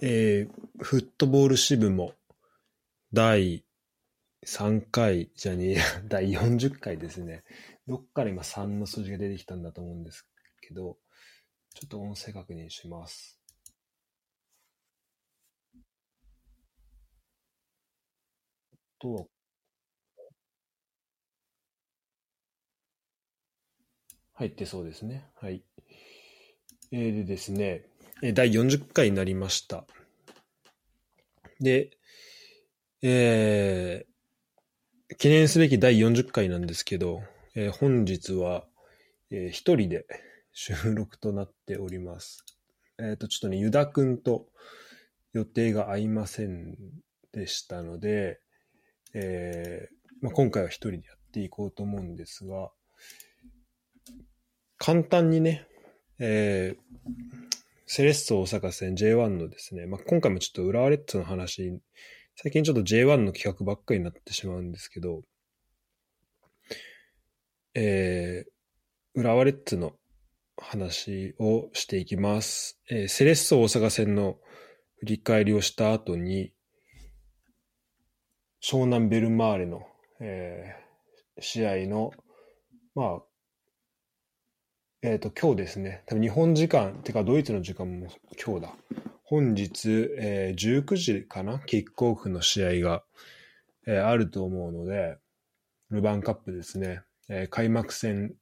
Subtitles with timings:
[0.00, 2.14] えー、フットボール支部も
[3.12, 3.64] 第
[4.46, 7.42] 3回じゃねえや、 第40回ですね。
[7.88, 10.24] どっから今3の数字が出てきたんだと思うんです
[10.60, 10.98] けど、
[11.74, 13.40] ちょっと音声確認します。
[19.00, 19.26] とは、
[24.34, 25.28] 入ってそうですね。
[25.34, 25.64] はい。
[26.92, 27.84] えー、でですね、
[28.20, 29.84] 第40回になりました。
[31.60, 31.90] で、
[33.00, 37.22] えー、記念すべき第40回なんですけど、
[37.54, 38.64] えー、本日は、
[39.30, 40.06] えー、一人で
[40.52, 42.44] 収録となっております。
[42.98, 44.48] えっ、ー、と、ちょっとね、ユダくんと
[45.32, 46.76] 予定が合いません
[47.32, 48.40] でしたので、
[49.14, 52.70] えーまあ、今回は一人でやっていこうと思うんですが、
[54.76, 55.66] 簡単にね、
[56.18, 57.57] えー、
[57.90, 61.80] セレッソ大阪戦 J1 のですね、まあ、今回もちょっと浦和レッズの話、
[62.36, 65.22] 最近ちょっと J1 の企画ばっかりになってしまうんですけど、
[67.74, 69.94] えー、浦和レッズの
[70.58, 72.78] 話をしていきます。
[72.90, 74.36] えー、セレッソ大阪戦の
[74.98, 76.52] 振り返りをした後に、
[78.62, 79.80] 湘南ベルマーレの、
[80.20, 82.10] えー、試合の、
[82.94, 83.27] まあ、
[85.00, 88.08] えっ、ー、と、今日ですね、多分日本時間、てかドイツの時間も
[88.44, 88.72] 今日だ。
[89.22, 91.60] 本日、えー、19時かな？
[91.60, 93.04] キックオフの試合が、
[93.86, 95.16] えー、あると思うので、
[95.90, 98.34] ルヴァンカップですね、えー、開幕戦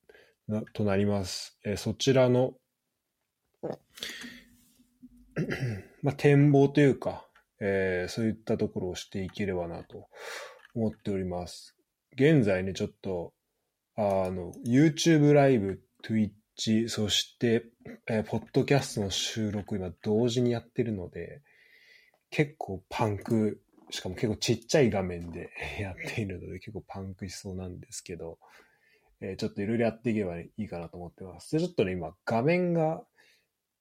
[0.72, 1.58] となります。
[1.62, 2.54] えー、そちらの、
[6.02, 7.28] まあ、展望というか、
[7.60, 10.08] えー、そういったところをしていければなと
[10.74, 11.76] 思っております。
[12.14, 13.34] 現在ね、ちょっと、
[13.94, 17.66] あの、YouTube ライブ、Twitch チ、そして、
[18.08, 21.42] えー、ポッドキャストの収録今同時にやってるので、
[22.30, 28.38] 結構パンク、しかも結構ちっちゃい画面で やっているので結構パンクしそうなんですけど、
[29.20, 31.52] えー、ちょっといろいろやっていけばいいかなと思ってます。
[31.52, 33.06] で、ちょっとね、今画面が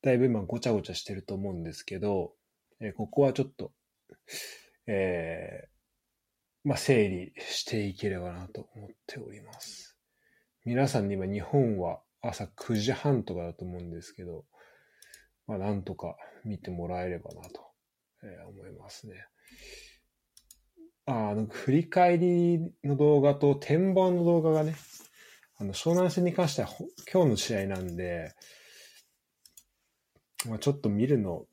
[0.01, 2.35] だいぶ今ごちゃごちゃしてると思うんですけど、
[2.79, 3.73] えー、ここはちょっと、
[4.85, 9.97] えー、まあ、整理していければなと思っております。
[10.65, 14.45] 皆さんに今日本は朝9時半とかだと思うんですけど、
[15.47, 17.61] まあ、なんとか見てもらえればなと、
[18.23, 19.25] えー、思いますね。
[21.05, 24.75] ああの、振り返りの動画と展望の動画がね、
[25.57, 26.69] あの、湘南戦に関しては
[27.11, 28.33] 今日の試合なんで、
[30.47, 31.45] まあ、ちょっと見るの、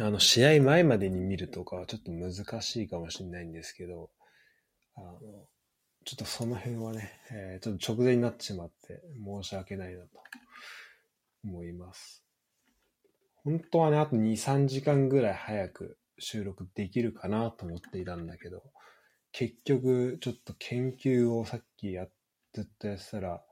[0.00, 4.10] あの、試合前までに見るとかはちょっと難しいかもしれないんですけど、
[4.96, 5.20] あの、
[6.06, 10.08] ちょっとその辺はね、えー、ちょっと直前になってしまって申し訳ないなと
[11.44, 12.22] 思います。
[13.42, 18.62] 本当はね、あと2、3時間ぐらい早く収録できるかなと思っていたんだけど、
[19.32, 22.12] 結局ちょっと研究をさっきやっ
[22.52, 23.42] てたやつたら、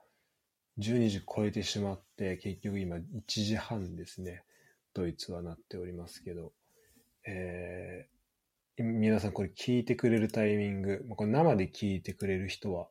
[0.78, 4.44] 12時超えてしまって、結局今1時半ですね、
[4.94, 6.52] ドイツはなっておりますけど、
[7.26, 8.06] え
[8.76, 12.88] 皆さんこれ聞いてくれるタイミング、これ生で聞いてくれる人は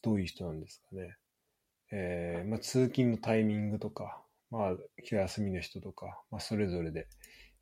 [0.00, 1.16] どういう人なんですかね。
[1.90, 7.08] えー、まあ、通勤のタイミングとか、まあ、日休みの人とか、まあ、それぞれで、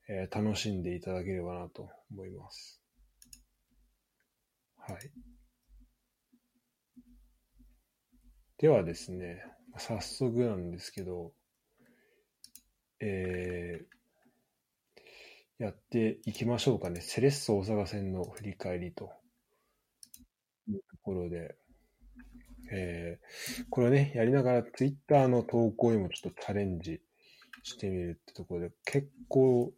[0.08, 2.82] えー、楽しんでいただければなと思います。
[4.76, 5.10] はい。
[8.58, 9.42] ではですね、
[9.78, 11.32] 早速なんですけど、
[13.00, 13.65] えー、
[15.58, 17.00] やっていきましょうかね。
[17.00, 19.10] セレッソ大阪戦の振り返りと
[20.68, 21.56] いうところで、
[22.70, 27.00] えー、これをね、やりながらツイッターの投稿にもちょっとチャレンジ
[27.62, 29.72] してみるってところで、結構、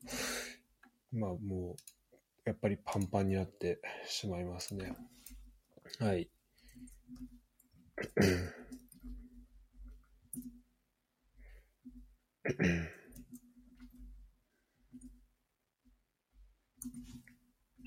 [1.12, 4.96] まあもう、やっぱりパンパンになってしまいますね。
[6.00, 6.28] はい。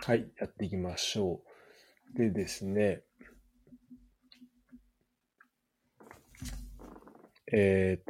[0.03, 1.41] はい、やっていきましょ
[2.15, 2.17] う。
[2.17, 3.03] でですね、
[7.53, 8.07] えっ、ー、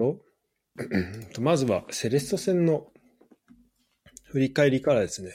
[1.35, 2.87] と、まずはセレッソ戦の
[4.23, 5.31] 振り返りからですね。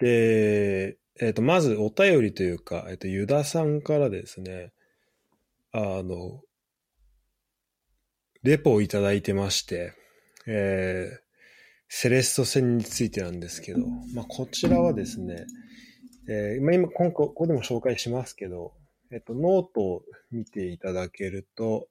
[0.00, 4.72] で、えっ、ー、と、まずお便りというか、えっ、ー、と、ユダさんからですね、
[5.70, 6.42] あの、
[8.42, 9.94] レポをいただいてまして、
[10.48, 11.31] えー、
[11.94, 13.80] セレッソ戦についてなんですけど、
[14.14, 15.44] まあ、こちらはですね、
[16.26, 18.72] えー、まあ、今、今ここでも紹介しますけど、
[19.12, 21.88] えっと、ノートを見ていただけると、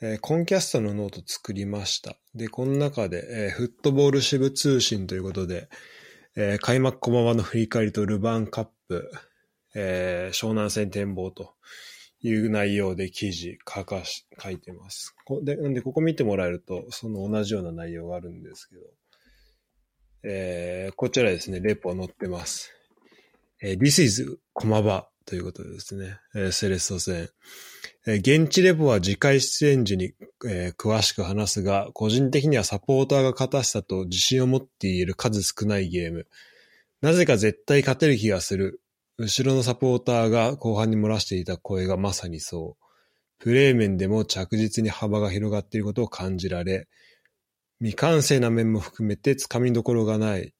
[0.00, 2.14] えー、コンキャストのノート作りました。
[2.32, 5.68] で、この中で、えー、フットボール支部通信ということで、
[6.36, 9.10] えー、開幕ここまでの振り返りとルヴァンカップ、
[9.74, 11.54] えー、湘南戦展望と
[12.22, 15.14] いう内容で記事書かし、書いてます。
[15.42, 18.82] で、なんでここ見てもらえると、その同じような内容があるんですけど、
[20.24, 22.70] えー、こちらですね、レポ載ってます。
[23.60, 27.28] えー、This is 駒場ということでですね、えー、セレッソ戦。
[28.06, 30.14] えー、現地レポは次回出演時に、
[30.48, 36.26] えー、詳しく話すが、個人的にはサポーターが勝たせたと自信を持っている数少ないゲーム。
[37.00, 38.80] なぜか絶対勝てる気がする。
[39.22, 42.84] 後ろのサポーターが後半に漏らしていた声がまさにそう。
[43.38, 46.88] プレー面でも着実に幅が広がっていることを感じられ、
[47.78, 50.52] 未完成な面も含めて掴みどころがない、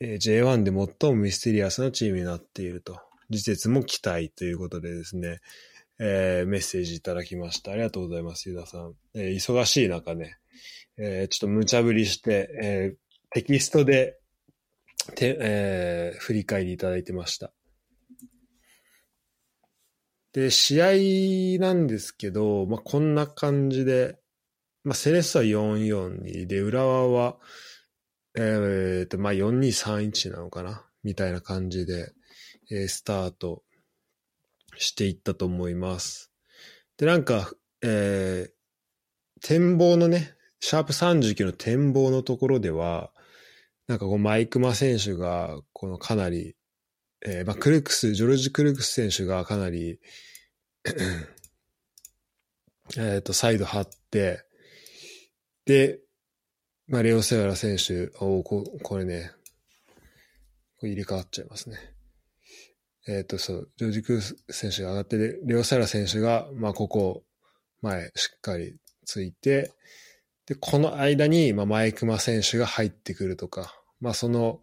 [0.00, 0.70] えー、J1 で
[1.00, 3.00] 最もミステリアスなチームになっていると。
[3.30, 5.38] 次節も期待ということでですね、
[5.98, 7.72] えー、メッセージいただきました。
[7.72, 8.92] ありがとうございます、ユダさん。
[9.14, 10.36] えー、忙しい中ね、
[10.98, 12.96] えー、ちょっと無茶ぶりして、えー、
[13.30, 14.18] テキストで、
[15.14, 17.52] てえー、振り返りいただいてました。
[20.32, 20.82] で、試
[21.58, 24.18] 合なんですけど、まあ、こんな感じで、
[24.84, 27.36] まあ、セレッソは442で、浦和は、
[28.36, 30.84] えー、と、まあ、4231なのかな？
[31.02, 32.12] みたいな感じで、
[32.70, 33.62] えー、スタート
[34.76, 36.30] していったと思います。
[36.98, 37.50] で、なんか、
[37.82, 38.50] えー、
[39.40, 43.10] 展望のね、シャープ39の展望のところでは、
[43.88, 46.56] なんかこうマイクマ選手が、このかなり、
[47.24, 50.00] えー、まあ、クルクス、ジョルジ・クルクス選手がかなり
[52.98, 54.44] えっと、サイド張って、
[55.64, 56.00] で、
[56.88, 59.32] まあ、レオ・セアラ選手、おここれね、
[60.78, 61.76] これ入れ替わっちゃいますね。
[63.08, 67.24] えっ、ー、と、そう、ジョージ・クー選手が上がって、レオ・サラ選手が、まあ、ここ、
[67.82, 69.72] 前、しっかりついて、
[70.46, 74.60] で、この間に、まあ、マイクマ選手が入ってくるとか、まあ、その、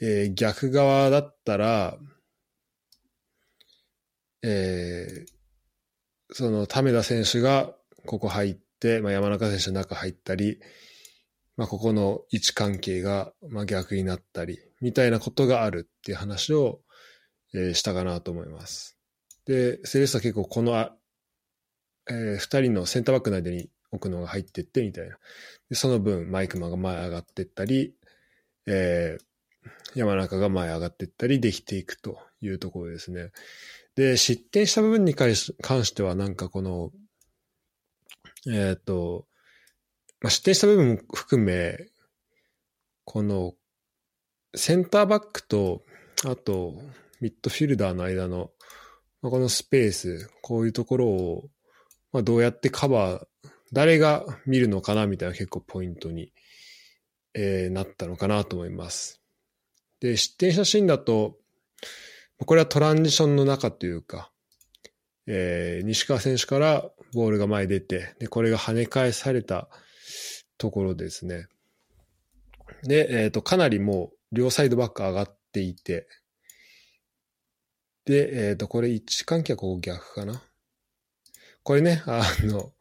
[0.00, 1.98] えー、逆側だったら、
[4.42, 7.74] えー、その、タメダ選手が
[8.06, 10.58] ここ入って、まあ、山中選手の中入ったり、
[11.56, 16.80] まあ、ここの位置関係が、まあ、逆になったり、みたいなことがあるっていう話を、
[17.54, 18.98] えー、したかなと思います。
[19.46, 20.96] で、セレッソは結構このあ、
[22.10, 25.18] えー、二人のセンターバックの間に置くのが入ってってみたいな。
[25.68, 27.94] でその分、マイクマンが前上がってったり、
[28.66, 33.30] えー、山中が前上がっていったりできていくというところですね。
[33.94, 36.90] で、失点した部分に関しては、なんかこの、
[38.46, 39.26] えっ、ー、と、
[40.20, 41.88] まあ、失点した部分も含め、
[43.04, 43.54] この、
[44.54, 45.82] センターバックと、
[46.24, 46.80] あと、
[47.20, 48.50] ミッドフィルダーの間の、
[49.20, 51.50] まあ、このスペース、こういうところを、
[52.12, 53.26] まあ、どうやってカバー、
[53.72, 56.32] 誰が見るのかなみたいな結構ポイントに、
[57.34, 59.20] えー、なったのかなと思います。
[60.00, 61.38] で、失点したシーンだと、
[62.44, 64.30] これはトランジションの中というか、
[65.26, 69.68] えー、西川選手からボールが前出て、で、これが跳ね返された
[70.58, 71.46] ところですね。
[72.82, 76.08] で、えっ、ー、と、かなりもう両サイドバック上がっていて、
[78.04, 80.42] で、えっ、ー、と、これ位置関係はここ逆かな？
[81.62, 82.72] これね、あの、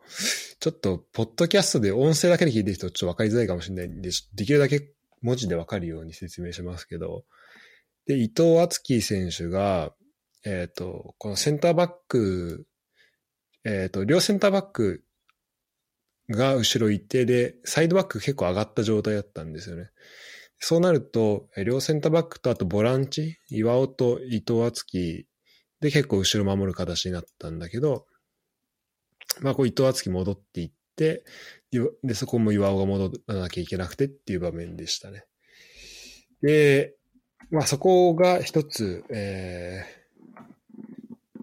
[0.59, 7.23] ちょっと、ポッドキャストで音声だけで聞いてる人ちょっとわかりづらいかもしれないんで、できるだけ文字でわかるように説明しますけど、
[8.05, 9.93] で、伊藤敦樹選手が、
[10.45, 12.65] えっ、ー、と、このセンターバック、
[13.63, 15.03] えっ、ー、と、両センターバック
[16.29, 19.89] が後ろ一定で、サイドバック結構上がった状態だったんですよね。
[20.59, 25.27] そうなると、両センターバックとあとボランチ、岩尾と伊藤敦樹
[25.79, 28.05] で結構後ろ守る形になったんだけど、
[29.41, 31.23] まあこう伊藤敦樹戻っていって、
[32.03, 35.25] で、そこも岩尾が戻らなきゃいけなくてっていう場面でしたね。
[36.41, 36.95] で、
[37.49, 39.83] まあそこが一つ、え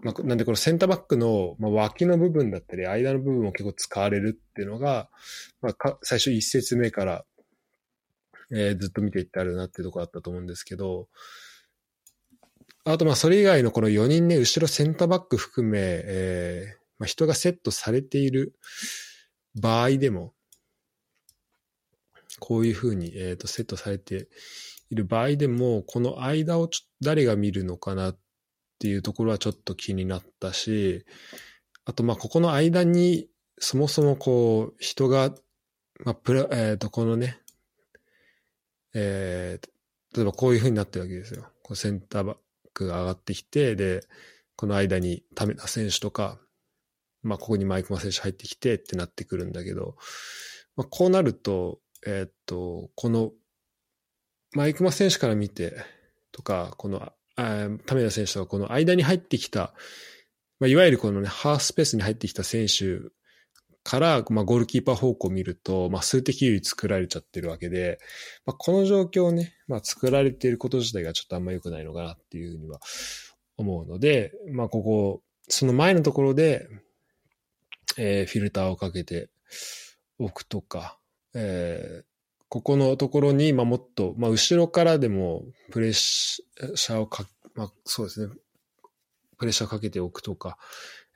[0.01, 5.09] ー、まあ、なんでこのセンターバックの、まあ、脇の部分だったり、間の部分も結構使われるっていうのが、
[5.61, 7.25] まあ、か最初一節目から
[8.51, 11.07] えー、ずっと見ていってあるなっていうところあったと思うんですけど、
[12.85, 18.53] あとまあそれ以外のこの4人ね、後ろセンターバック含め、えーまあ、人がセットされている
[19.59, 20.33] 場合でも、
[22.39, 24.27] こういうふうに、えー、とセットされて
[24.89, 28.19] いる場合でも、この間をちょ誰が見るのかなっ
[28.79, 31.05] ていうところはちょっと気になったし、
[31.85, 33.27] あとまあここの間に
[33.59, 35.33] そもそもこう人が、
[36.05, 37.39] まあプラ、えっ、ー、とこのね、
[38.93, 41.47] えー、例えばこういう風になってるわけですよ。
[41.61, 42.37] こうセンターバッ
[42.73, 44.01] クが上がってきて、で、
[44.55, 46.39] この間に田田選手とか、
[47.21, 49.95] まあ、ここにマイクマ選手入ってきてってなってくるんだけど、
[50.75, 53.31] まあ、こうなると、えー、っと、この、
[54.53, 55.75] マイクマ選手から見て、
[56.31, 59.73] とか、この、タメダ選手とか、この間に入ってきた、
[60.59, 62.99] まあ、いわゆるこのね、ハーフスペースに入ってきた選手
[63.83, 67.99] から、まあ、ゴールキーパー方向を見ると、まあ、数的優位作られちゃってるわけで、
[68.45, 72.79] まあ、この状況をね、まあ、作られていること自体がちょっとあんま良くないのかなっていうふうには
[73.57, 76.67] 思うので、まあ、ここ、その前のところで、
[78.01, 79.29] えー、フィルターをかけて
[80.17, 80.97] おくとか、
[81.35, 82.03] えー、
[82.47, 88.33] ここのところに、まあ、もっと、まあ、後ろからでもプレッシャーをか、まあ、そうですね、
[89.37, 90.57] プレッシャーかけておくとか、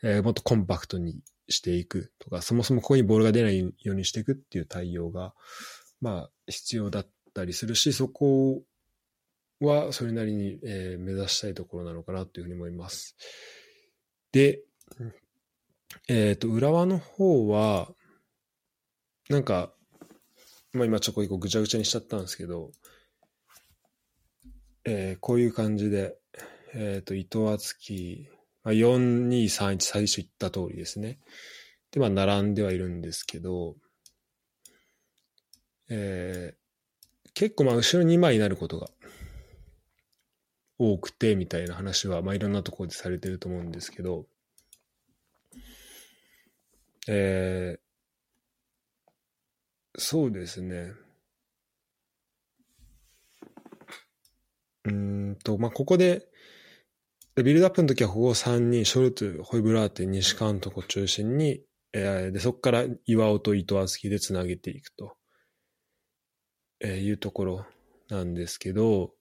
[0.04, 5.34] えー、もっとコンパクトにしていくとか、そもそもここにボールが出ないようにしていくっていう対応が、
[6.02, 8.62] まあ、必要だったりするし、そこ
[9.62, 13.16] はそれなりに、えー、目指したいところなのかなというふうに思います。
[14.34, 14.62] で、
[16.08, 17.90] えっ、ー、と、浦和の方は、
[19.30, 19.74] なんか、
[20.74, 22.72] まあ今ちょっと一個ぐちゃぐちゃにしちゃったんですけど、
[24.86, 26.18] えー、こういう感じで、
[26.74, 28.28] えっ、ー、と、伊藤敦樹、
[28.64, 31.20] まあ、4231最初言った通りですね。
[31.92, 33.76] で、まあ並んではいるんですけど、
[35.90, 38.88] えー、結構まあ後ろ2枚になることが
[40.80, 44.26] 多くてみたいな話は、まあいろんなところでされてると思うんですけど、
[47.08, 50.94] えー、そうですね。
[54.86, 56.28] うんと、まあ、ここで、
[57.36, 65.16] ビルドアップの時はここ3人、ショルツ、ホイブラーテ、西監督を中心に、えー、で、そこから岩尾と伊藤敦樹でつなげていくと、
[66.80, 67.66] えー、いうところ
[68.10, 69.14] なんですけど、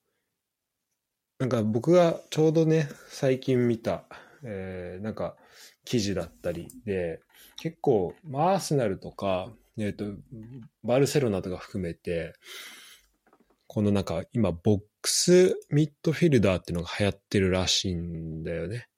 [1.38, 4.04] なんか僕がちょうどね、最近見た、
[4.44, 5.36] えー、なんか
[5.84, 7.20] 記事だったりで、
[7.62, 10.04] 結構、まあ、アーセナルとか、えっ、ー、と、
[10.82, 12.34] バルセロナとか含めて、
[13.68, 18.88] このなんか今、ボックスミッドフィルダーっていうのが流行ってるらしいんだよね。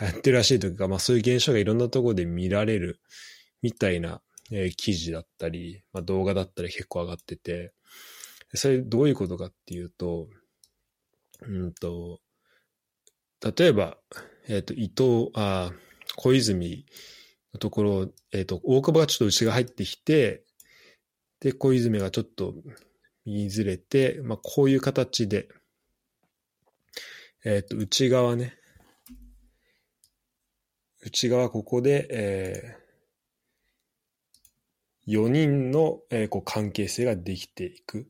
[0.00, 3.00] 流行ってるらしいというか、まあそういう現象がいろんなところで見られる
[3.62, 7.72] みたいな、えー、記事だったり、まあ動画だったり結構上がってて、
[8.54, 10.26] それどういうことかっていうと、
[11.42, 12.18] うんと、
[13.56, 13.98] 例えば、
[14.48, 15.70] えっ、ー、と、伊藤、あ、
[16.16, 16.84] 小泉
[17.52, 20.44] のところ、えっ、ー、と、大久保がちょっと内が入ってきて、
[21.40, 22.54] で、小泉がちょっと
[23.24, 25.48] 右ずれて、まあ、こういう形で、
[27.44, 28.54] えっ、ー、と、内側ね、
[31.02, 38.06] 内側ここで、えー、4人の、えー、こう関係性ができていく。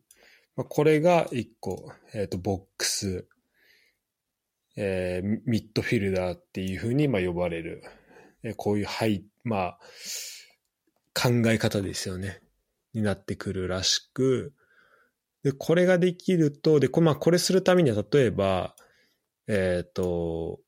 [0.56, 3.28] まあ、これが1個、えっ、ー、と、ボックス、
[4.76, 7.82] えー、ミッドフィルダーっていうふうに、まあ、呼ばれる、
[8.56, 9.78] こういう、はい、まあ、
[11.14, 12.40] 考え方ですよね。
[12.92, 14.52] になってくるらしく、
[15.42, 18.74] で、これができると、で、こ,、まあ、これするためには、例えば、
[19.46, 20.60] えっ、ー、と、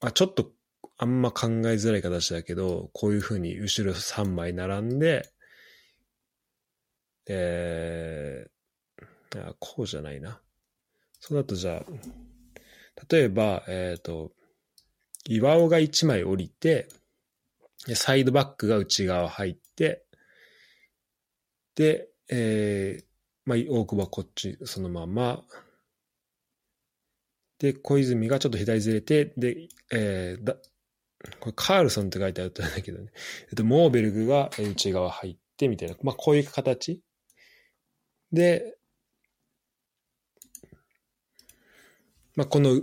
[0.00, 0.52] まあ、ちょっと
[0.98, 5.30] あんま考えづらい形だけど、こういうふうに後ろ3枚並んで、
[7.28, 10.40] えー、こうじゃないな。
[11.18, 11.84] そうだとじゃあ、
[13.10, 14.32] 例えば、えっ、ー、と、
[15.28, 16.88] 岩尾が1枚降りて、
[17.94, 20.04] サイドバックが内側入って、
[21.74, 23.04] で、えー、
[23.44, 25.42] まあ、大久保はこっち、そのまま、
[27.58, 30.56] で、小泉がちょっと左ずれて、で、えー、だ、
[31.40, 33.10] これカールソンって書いてあるとんだけどね。
[33.48, 37.00] えっと、モーベルグが内側入ってみたいな、まあ、こういう形
[38.32, 38.76] で、
[42.34, 42.82] まあ、この、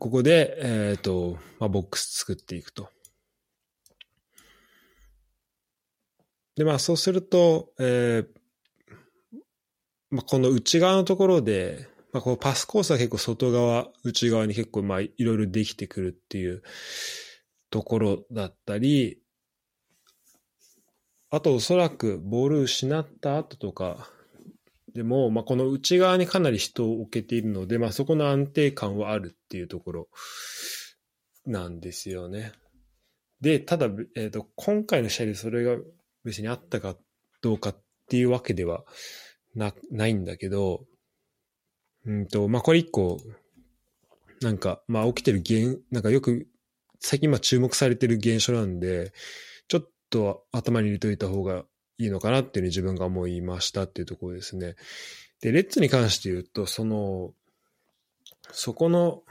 [0.00, 2.88] ここで、えっ、ー、と、まあ、ボックス作っていくと。
[6.56, 8.26] で、まあ、そうすると、えー、
[10.10, 16.62] まあ、この内側のところで、まあ、このパスコースは結構外側、内側に結構まあいろいろできてくるっていう
[17.68, 19.20] ところだったり、
[21.30, 24.10] あとおそらくボール失った後とか
[24.94, 30.08] でも、まあ、この内側にかなり人を置けているので、まあ、そこの安定感はあるっていうところ
[31.46, 32.52] なんですよね。
[33.40, 35.76] で、ただ、えっ、ー、と、今回の試合でそれが
[36.24, 36.96] 別にあったか
[37.40, 37.76] どうかっ
[38.08, 38.84] ていうわけでは
[39.54, 40.84] な、ないんだけど、
[42.04, 43.18] うんと、まあ、これ一個、
[44.40, 46.48] なんか、まあ、起きてる現、なんかよく、
[46.98, 49.12] 最近まあ注目されてる現象なんで、
[49.68, 51.64] ちょっと頭に入れといた方が
[52.00, 54.74] いいのかなっていうふうに自分が思いましたっていうところですね。
[55.42, 57.32] で、レッツに関して言うと、その、
[58.52, 59.22] そこの、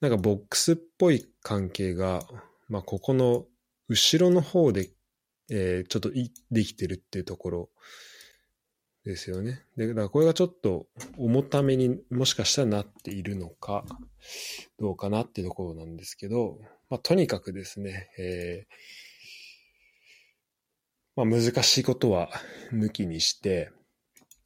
[0.00, 2.22] なんかボックスっぽい関係が、
[2.68, 3.44] まあ、ここの
[3.88, 4.90] 後ろの方で、
[5.50, 6.10] えー、ちょっと
[6.50, 7.68] できてるっていうところ
[9.04, 9.62] ですよね。
[9.76, 10.86] で、だからこれがちょっと
[11.18, 13.84] 重ためにもしかしたらなっているのか、
[14.78, 19.09] どうかなっていうところなんですけど、まあ、とにかくですね、えー、
[21.24, 22.30] まあ、難しいことは
[22.72, 23.70] 抜きにして、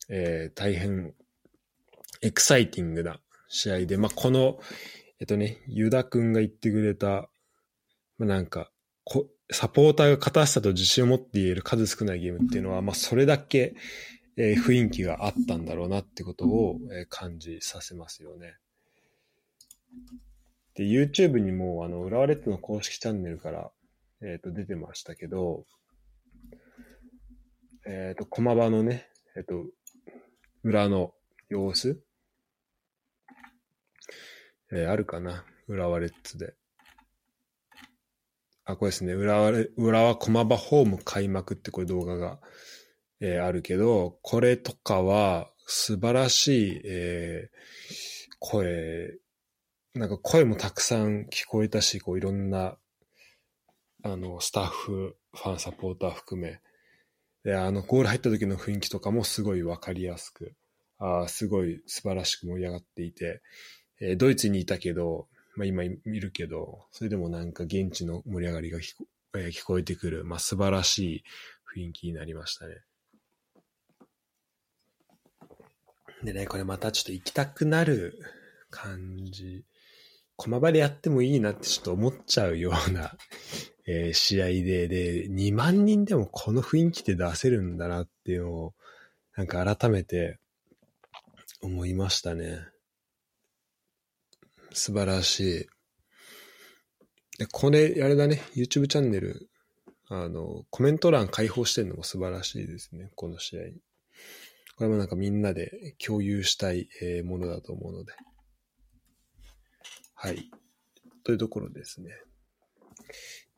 [0.08, 1.14] えー、大変
[2.20, 4.58] エキサイティングな試合で、まあ、この、
[5.20, 7.28] えっとね、ユダ君が言ってくれた、
[8.18, 8.70] まあ、なんか、
[9.04, 13.76] こサポーターが片したと自信を持って言える数少ないゲームっていうのは、まあ、それだけ、
[14.36, 18.56] えー、雰囲気があったんだろうなってことを、えー、感じさせますよね。
[20.74, 23.70] で、YouTube にも、あの、浦和レッドの公式チャンネルから、
[24.22, 25.66] えっ、ー、と、出てましたけど、
[27.86, 29.66] えっ、ー、と、駒場のね、えっ、ー、と、
[30.62, 31.12] 裏の
[31.48, 32.02] 様子、
[34.72, 35.44] えー、あるかな？
[35.68, 36.54] 浦和レッズで。
[38.64, 39.12] あ、これですね。
[39.12, 42.40] 浦和、浦和駒場ホーム開幕ってこれ動画が、
[43.20, 49.18] えー、あるけど、これとかは素晴らしい、えー、声、
[49.94, 52.76] なんか声もたくさん聞こえたし、こういろんな、
[54.02, 56.60] あの、スタッフ、ファンサポーター含め、
[57.44, 60.54] で、あの、ゴール入った時の雰囲気とかもすごいわかりやすく、
[60.98, 63.42] あすごい素晴らしく盛り上がっていて、
[64.00, 71.24] えー、ドイツにいたけど、まあ今いるけど、それでもなんか現地の盛り上がりが聞こ,、えー、聞こえてくる、まあ素晴らしい
[71.76, 72.76] 雰囲気になりましたね。
[76.22, 78.18] でね、これまたちょっと行きたくなる
[78.70, 79.64] 感じ。
[80.36, 83.16] 駒場でやってもいいなってちょっと思っちゃうような
[83.86, 88.74] えー、試合で、で、2万人でもこの雰囲気で出せるんだなっていうのを、
[89.36, 90.38] なんか改めて
[91.60, 92.60] 思いましたね。
[94.72, 95.66] 素晴らしい。
[97.38, 99.48] で、これ、あれだね、YouTube チャンネル、
[100.08, 103.62] あの、コメント欄開放してるのも素晴らしいですね、この試合。
[104.76, 108.12] これもなんかみんなで共有したい、え、ものだと思うので。
[110.14, 110.50] はい。
[111.22, 112.10] というところですね。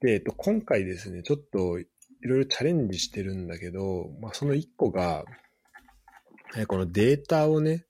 [0.07, 1.89] で、えっと、今回ですね、ちょっとい
[2.23, 5.25] ろいろチャレンジしてるんだけど、まあ、その一個が、
[6.57, 7.87] えこのデータをね、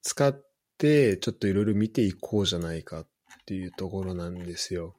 [0.00, 0.42] 使っ
[0.78, 3.06] て、ちょっといろいろ見ていこうじゃないかっ
[3.44, 4.96] ていうところなんですよ。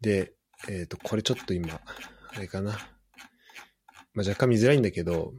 [0.00, 0.32] で、
[0.68, 1.80] えっ、ー、と、これちょっと今、
[2.36, 2.78] あれかな。
[4.14, 5.32] まあ、若干見づらいんだけど、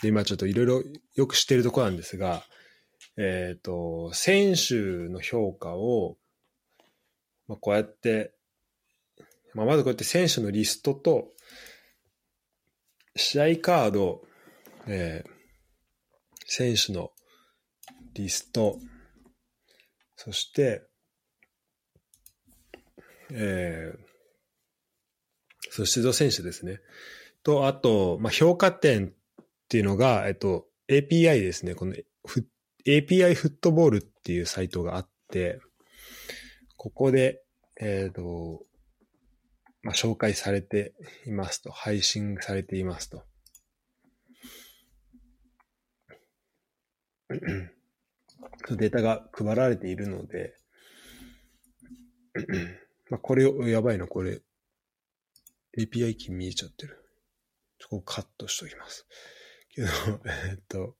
[0.00, 0.82] で今ちょっといろいろ
[1.16, 2.44] よく知ってるところなんですが、
[3.16, 4.76] えっ、ー、と、選手
[5.10, 6.18] の評価を、
[7.48, 8.34] まあ、こうやって、
[9.54, 11.28] まあ、まずこうやって選手のリストと、
[13.16, 14.22] 試合カード、
[14.86, 15.30] えー、
[16.46, 17.10] 選手の
[18.14, 18.78] リスト、
[20.16, 20.82] そして、
[23.30, 23.98] えー、
[25.70, 26.80] そして出場選手ですね。
[27.42, 29.12] と、あと、まあ、評価点っ
[29.68, 31.74] ていうのが、えっと、API ですね。
[31.74, 31.94] この
[32.86, 35.60] API フットボールっていうサイトがあって、
[36.84, 37.42] ここで、
[37.80, 38.62] えっ、ー、と、
[39.80, 40.92] まあ、紹介されて
[41.26, 43.24] いますと、配信されていますと。
[48.76, 50.58] データが配られているので、
[53.08, 54.42] まあ、これを、やばいな、これ。
[55.78, 57.02] API キー見えちゃってる。
[57.78, 59.06] そこをカットしときます。
[59.70, 59.88] けど、
[60.50, 60.98] えっと、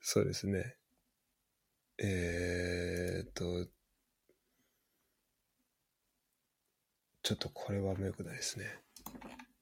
[0.00, 0.76] そうですね。
[1.98, 3.68] えー、っと、
[7.30, 8.64] ちょっとこれは良くないですね。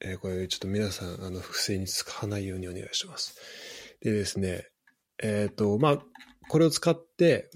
[0.00, 3.36] えー、これちょっと皆さん、あの、不正に使わないようにお願いします。
[4.00, 4.70] でですね、
[5.22, 5.98] えっ、ー、と、まあ、
[6.48, 7.50] これを使って、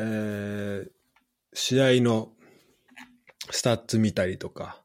[0.00, 0.90] えー、
[1.52, 2.32] 試合の
[3.50, 4.82] スタッツ見たりとか、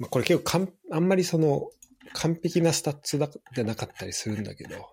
[0.00, 1.70] まあ、これ結構かん、あんまりその、
[2.12, 4.88] 完璧なスタッツだじゃなかったりするんだけど、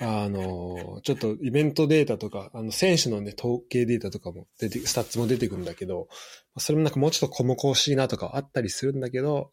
[0.00, 6.08] あの、ちょっとイベントデータとか、あの、選手のね、統計データとかも出て、スタッツも出てくるんだけど、
[6.56, 9.50] それもなんかもうちょっと細かしいなとかあったりするんだけど、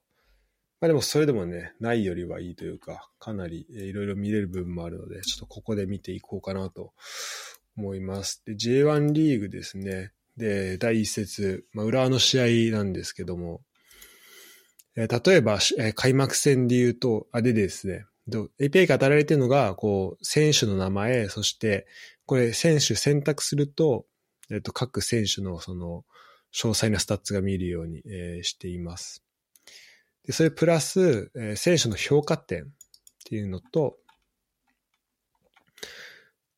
[0.81, 6.93] まあでもそれでもね、ないよりはいいというか、かなりいろいろ見れる部分もあるので、ちょっとここで見ていこうかなと
[7.77, 8.43] 思います。
[8.45, 10.11] で、J1 リーグですね。
[10.37, 13.61] で、第一節、まあ、浦和の試合なんですけども、
[14.95, 21.85] えー、例えば、えー、開幕戦で言うと、あ、でですね、API が与えられているのが、こう、選手の名前、そして、
[22.25, 24.05] これ、選手選択すると、
[24.49, 26.05] えっ、と、各選手のその、
[26.53, 29.23] 詳細なスタッツが見るように、えー、しています。
[30.25, 32.67] で、それプラス、えー、選手の評価点っ
[33.25, 33.97] ていうのと、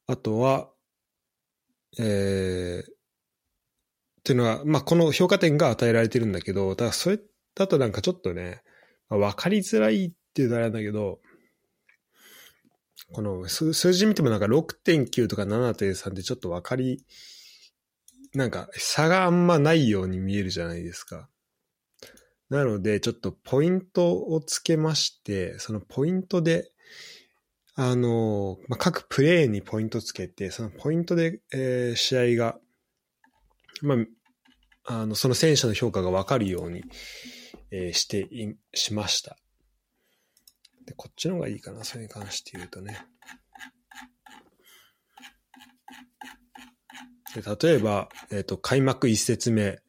[0.05, 0.69] あとは、
[1.99, 2.85] えー、っ
[4.23, 7.19] ていうのは、まあ、この評価点が与えられてるんだけど、ただそれ
[7.55, 8.61] だとなんかちょっとね、
[9.09, 11.19] まあ、分かりづらいっていうのはあれなんだけど、
[13.11, 17.03] この数字見てもなんか6.9とか7.3ってちょっと分かり、
[18.33, 21.29] なんか差があんまないように見えるじゃないですか。
[22.49, 26.71] なので、ちょっとポイントをつけまして、そのポイントで、
[27.75, 32.57] あの、まあ、各プレーにポイントつけて、そのポイントで、えー、試合が、
[33.81, 33.95] ま
[34.85, 36.83] あ、あの、その選手の評価がわかるように、
[37.71, 39.37] えー、してい、しました。
[40.87, 43.05] で、こっちの方がいいかな、それに関して言うとね。
[47.35, 49.79] で例えば、えっ、ー、と、開幕一節目、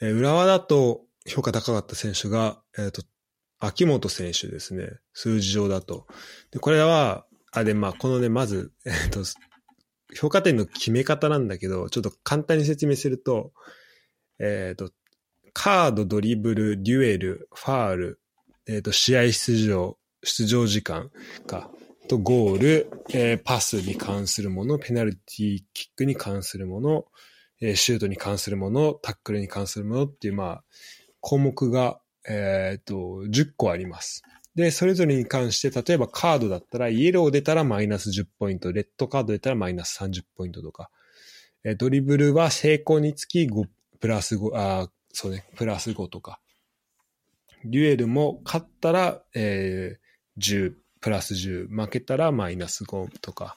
[0.00, 3.02] えー、浦和だと評価高かった選手が、えっ、ー、と、
[3.58, 4.88] 秋元選手ですね。
[5.12, 6.06] 数字上だと。
[6.52, 9.20] で、これは、あ、で、まあ、このね、まず、えっ、と、
[10.14, 13.52] 評価点の決め方なんだけど、ちょっと簡単に説明すると、
[14.38, 14.90] えっ、と、
[15.52, 18.20] カード、ドリブル、デュエル、ファール、
[18.66, 21.10] えっ、と、試合出場、出場時間
[21.46, 21.70] か、
[22.08, 27.04] と、ゴール、えー、パスに関するもの、ペナルティーキックに関するもの、
[27.60, 30.64] えー、シュートに関するもの、タックルに関するものっていう、まあ、
[31.20, 34.22] 項目が、えっ、と、10個あります。
[34.54, 40.90] で、それぞれに関して、例えばカードだったら、イエロー出たらマイナス10ポイント、レッドカード出たらマイナス30ポイントとか、
[41.64, 43.64] えー、ドリブルは成功につき5、
[44.00, 46.40] プラス5、あそうね、プラス5とか、
[47.64, 50.01] デュエルも勝ったら、えー、
[50.38, 53.56] 10、プラス10、負けたらマイナス5とか、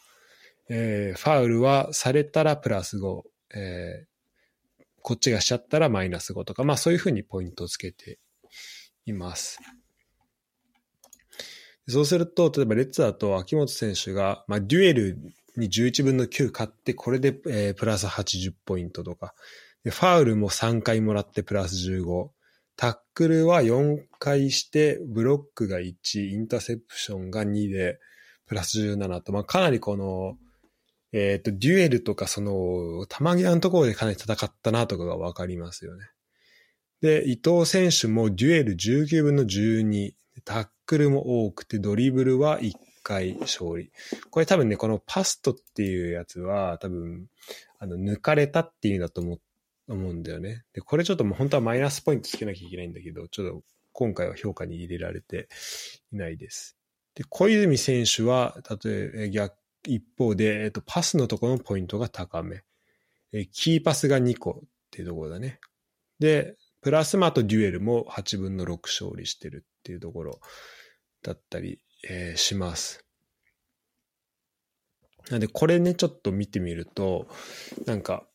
[0.70, 3.22] えー、ファウルはされたらプラス5、
[3.56, 8.20] えー、こっちがしちゃったらマイナス5とか、まあそういうふうにポイントをつけて
[9.06, 9.60] います。
[11.88, 15.20] そうすると、例えばレッツだと秋元選手が、まあ、デュエル
[15.56, 19.36] に11分の9勝って、これで、えー、プラス80ポイントとか、
[19.84, 22.30] ファウルも3回もらってプラス15、
[22.78, 28.00] タックルは4回して、ブロックが1、インターセプションが2で、
[28.48, 30.38] プラス17と、まあ、かなりこの、
[31.12, 36.10] えっ、ー、と、デュエルとかその、球際のところでかなり戦ったなとかがわかりますよね。
[37.02, 43.92] で、伊藤選手もデュエル19分の12、タックルも多くて、ドリブルは1回勝利。
[44.30, 47.28] これ多分ね、このパストっていうやつは、多分、
[47.80, 49.40] あの、抜かれたっていうんだと思っ
[49.88, 50.64] 思うんだよね。
[50.74, 55.48] で、これちょっともう本当はマイナスポイントつけなきゃいけないんだけど、ちょっと今回は評価に入れられて
[56.12, 56.78] いないです。
[57.16, 59.56] で、小泉選手は、例え逆、
[59.88, 62.64] 一方で、えっと、パスのところのポイントが高め。
[63.32, 65.60] え、キーパスが2個っていうところだね。
[66.20, 70.40] で、プラスマとデュエルも8分の6勝利してるっていうところ
[71.24, 73.06] だったり、えー、します。
[75.30, 77.28] なんで、これね、ちょっと見てみると、
[77.86, 78.28] なんか、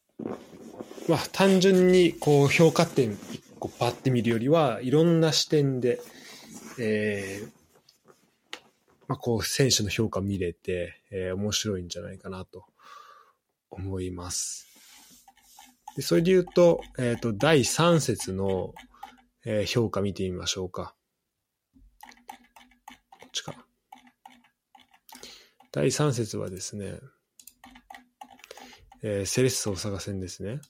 [1.08, 6.00] まあ、単純にこう評価点1個パッて見るよりはいろんな視点で、
[6.78, 7.60] えー
[9.10, 12.64] まあ、こう選手の評価見れて、えー、面白いんじゃないかなと
[13.68, 14.68] 思います。
[15.96, 18.72] でそれで言うと、え、ー、と、第3節の、
[19.44, 20.94] えー、評価見てみましょうか。
[23.10, 23.66] こっちか。
[25.72, 27.00] 第3節はですね、
[29.02, 30.60] えー、セレッソ大阪戦ですね。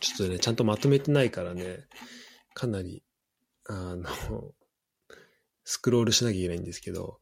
[0.00, 1.86] ちょっとね、ちゃんとまとめてないからね、
[2.54, 3.02] かなり、
[3.66, 4.08] あの、
[5.64, 7.18] スクロールしなきゃいけないんですけど、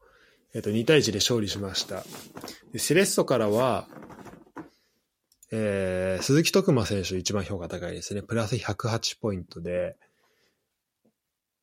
[0.53, 2.03] えっと、2対1で勝利しました。
[2.71, 3.87] でセレッソからは、
[5.51, 8.21] えー、鈴木徳馬選手一番評価高いですね。
[8.21, 9.97] プラス108ポイントで、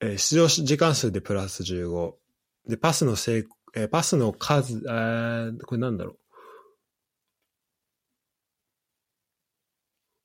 [0.00, 2.12] えー、出場時間数でプラス15。
[2.68, 3.44] で、パスの成、
[3.74, 6.16] えー、パスの数、えー、これなんだろ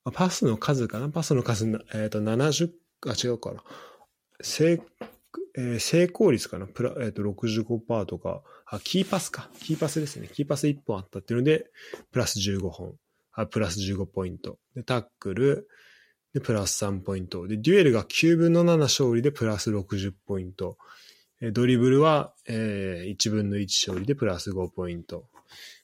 [0.06, 0.12] う。
[0.12, 1.10] パスの数かな？
[1.10, 2.72] パスの数、えっ、ー、と、70、
[3.08, 3.64] あ、違うかな。
[4.42, 4.82] 成、
[5.58, 6.68] えー、成功率かな？
[6.68, 9.50] プラ、えっ、ー、と、65%とか、あ、キーパスか。
[9.60, 10.30] キーパスですね。
[10.32, 11.66] キーパス1本あったっていうので、
[12.12, 12.94] プラス15本。
[13.34, 14.58] あ、プラス15ポイント。
[14.76, 15.68] で、タックル、
[16.34, 17.48] で、プラス3ポイント。
[17.48, 20.78] で、デュエルが9分の7勝利でプラス60ポイント。
[21.42, 25.28] ドリブルは、えー、1分の1勝利でプラス5ポイント。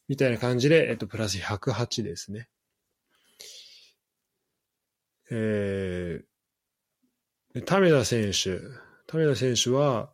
[0.07, 2.49] みたいな感じで、えっ、と、プラス108ですね。
[5.31, 8.59] えー、田田選手、
[9.07, 10.11] 田田選手は、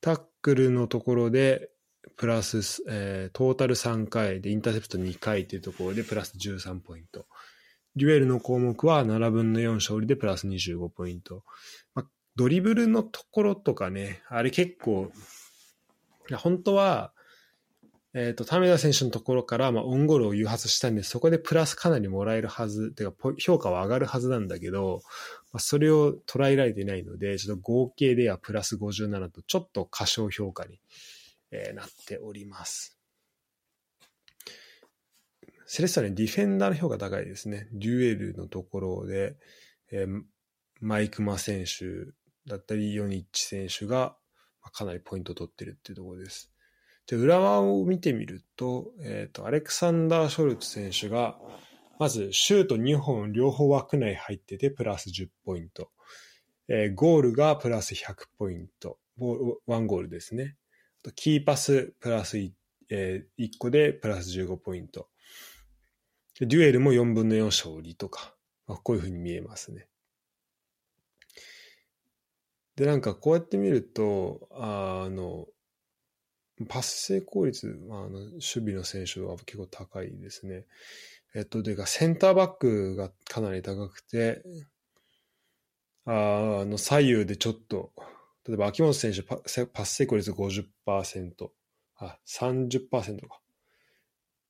[0.00, 1.70] タックルのところで、
[2.16, 7.26] プラス、えー、トータル3回でインターセプト2回というところでプラス13ポイント。
[7.96, 11.44] デュエルの項目は7分の4勝利でプラス25ポイント。
[11.94, 15.12] まあ、ドリブルのところとかね、あれ結構、
[16.38, 17.12] 本当は、
[18.14, 25.00] えっ、ー、と、為田選手のところから、まあ、オンゴールを誘発したんで、そこでプラスかなりもらえるはず、てか、評価は上がるはずなんだけど、
[25.52, 30.78] まあ、それを捉えられていないので、ちょっと合計ではプラス57と、ちょっと過小評価に、
[31.50, 32.98] えー、なっております。
[35.64, 37.68] セレッソはね、ディフェンダーの評価高いですね。
[37.72, 39.36] デュエルのところで、
[39.90, 40.22] えー、
[40.82, 42.12] マイクマ選手
[42.46, 44.16] だったり、ヨニッチ選手が、
[44.72, 46.52] かなりポイントを取ってるっていうところです。
[47.06, 51.38] で、裏側を見てみると、えっ、ー、と、アレクサンダー・ショルツ選手が、
[51.98, 55.90] まず、シュート2本両方枠内入ってて、プラス10ポイント。
[56.68, 58.98] えー、ゴールがプラス100ポイント。
[59.66, 60.56] ワンゴールですね。
[61.16, 62.52] キーパスプラス 1,、
[62.90, 65.08] えー、1個でプラス15ポイント。
[66.40, 68.34] デュエルも4分の4勝利とか、
[68.66, 69.86] まあ、こういうふうに見えますね。
[72.76, 75.46] で、なんかこうやって見ると、あの、
[76.68, 80.66] パス成功率、まあ、あの守備の選手は結構高いですね。
[81.34, 84.42] えっと、でか、センターバックがかなり高くて、
[86.04, 87.92] ああの、左右でちょっと、
[88.46, 91.50] 例えば秋元選手パパス成功率50%、
[91.96, 93.40] あ、30%か。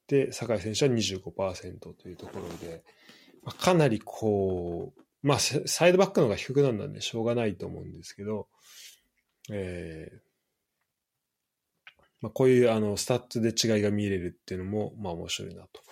[0.09, 2.83] で、酒井選手は25%というところで、
[3.43, 8.49] まあ、かなりこう、まあ、サイドバックの方が低くなるのでしょうがないと思うんですけど、
[9.51, 10.19] えー、
[12.21, 15.83] まあ、こういうあのスタッツで違いが見れるっていうのも、まあ面白いなと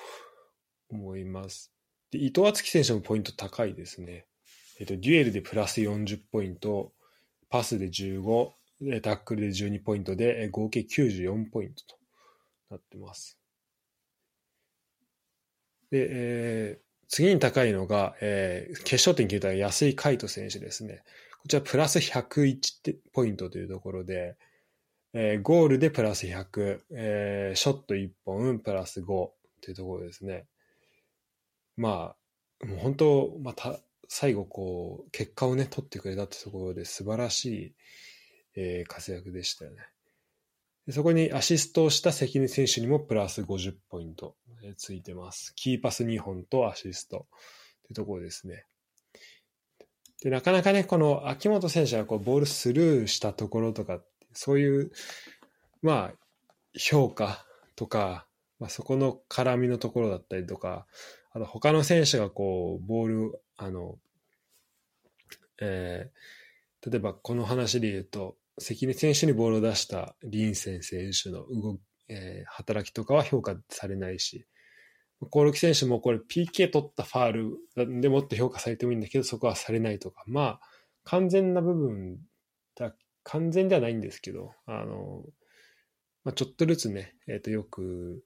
[0.91, 1.73] 思います。
[2.11, 4.27] で、伊藤敦樹選手もポイント高いですね。
[4.81, 6.93] えっ、と、デュエルでプラス40ポイント、
[7.51, 8.53] パスで15、
[9.03, 11.97] タックルで12ポイントで、合計94ポイントと
[12.71, 13.39] なってます。
[15.91, 21.03] で、えー、次に高いのが、えー、決勝点決めた安井海斗選手ですね。
[21.43, 24.37] こちらプラス101ポイントというところで、
[25.13, 29.35] えー、ゴールでプラス100、えー、ショット1本プラス5と
[29.69, 30.47] いうところですね。
[31.77, 32.15] ま
[32.63, 37.75] あ、もう本当、また、最後こう、結果をね、取ってくれたってところで素晴らしい、
[38.55, 39.79] えー、活躍でしたよね。
[40.89, 44.35] そこにアシストをした関根選手にもプラス50ポイント、
[44.77, 45.55] ついてます。
[45.55, 47.27] キーパス2本とアシスト
[47.87, 48.65] というところですね。
[50.23, 54.01] で、なかなかね、この秋元選手がこうボールスルーしたところとか
[54.33, 54.93] そういう、
[55.83, 56.15] まあ、
[56.79, 57.45] 評価
[57.77, 58.27] とか、
[58.59, 60.87] まあ、そこの絡みのところだったりとか、
[61.33, 63.99] あと他の選手がこう、ボール、あの、
[65.61, 74.47] えー、例えばこの話で言うと、関根選手にボールを出したリンセン選手の動、えー、働きとかは評価されないし、
[75.29, 80.61] コールキ選手もこれ PK 取ったファールでもって評価されてもいいんだけど、そこはされないとか、まあ、
[81.05, 82.19] 完全な部分
[82.75, 82.95] だ
[83.25, 85.23] 完全ではないんですけど、あの、
[86.25, 88.25] まあ、ちょっとずつね、えっ、ー、と、よく、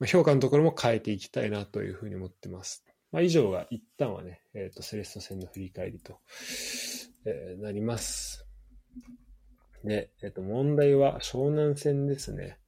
[0.00, 2.84] まあ、評価のところも変えていきたいなというふうに思ってます。
[3.12, 6.18] まあ、以上が一旦はね、えっ、ー、と、セレッソ戦の振り返りと、
[7.24, 8.44] えー、なります。
[9.84, 12.58] で、えっ、と、問題は湘南戦ですね。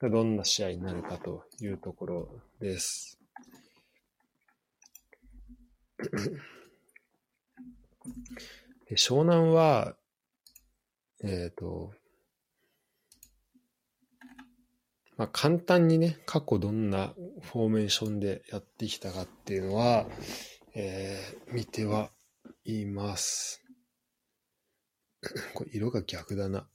[0.00, 2.28] どんな試合になるかというところ
[2.58, 3.18] です。
[8.88, 9.96] で湘南は、
[11.22, 11.92] えっ、ー、と、
[15.18, 20.06] まあ、簡単にね、過去どんなフォーメーションでやってきたかっていうのは、
[20.74, 22.10] えー、見ては
[22.64, 23.62] います。
[25.54, 26.68] これ色が逆だな。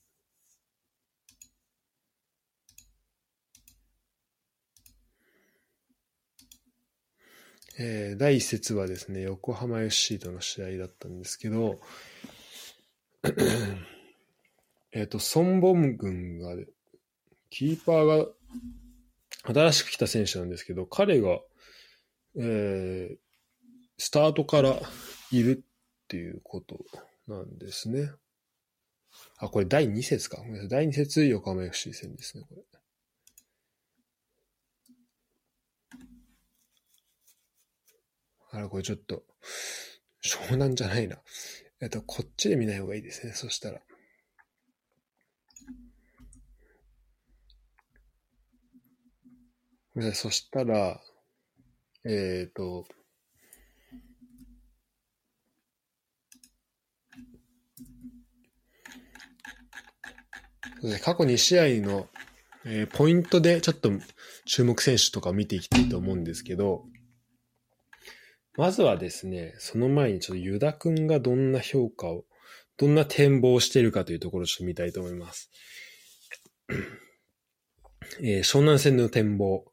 [7.78, 11.82] えー、第一節はですね、横浜 FC との試合だったんですけど、
[14.94, 16.56] えっ、と、ソンボム軍が、
[17.50, 18.28] キーパーが
[19.44, 21.40] 新しく来た選手なんですけど、彼が、
[22.38, 23.18] えー、
[23.98, 24.80] スタートから
[25.32, 26.80] いるっていうこと
[27.28, 28.12] なんですね。
[29.38, 30.38] あ、これ第2節か。
[30.38, 32.64] ごめんなさい第2節横浜 FC 戦ですね、これ。
[38.52, 39.24] あら、これちょっと、
[40.24, 41.22] 湘南じゃないな。
[41.82, 43.82] えっと、こっちで見ない方がいいですね、そしたら。
[50.14, 51.02] そしたら、
[52.06, 52.86] えっ、ー、と、
[60.86, 62.08] ね過去2試合の、
[62.66, 63.92] えー、ポイントでちょっと
[64.46, 66.84] 注目選手とかを見ていきたいと思うんですけど、
[68.58, 72.24] まずはですね、その前にちょっとユダ君がどんな評価を、
[72.78, 75.50] どんな展望をしているかというところをちょっと見たいと思います。
[78.22, 79.66] えー湘南戦の展望。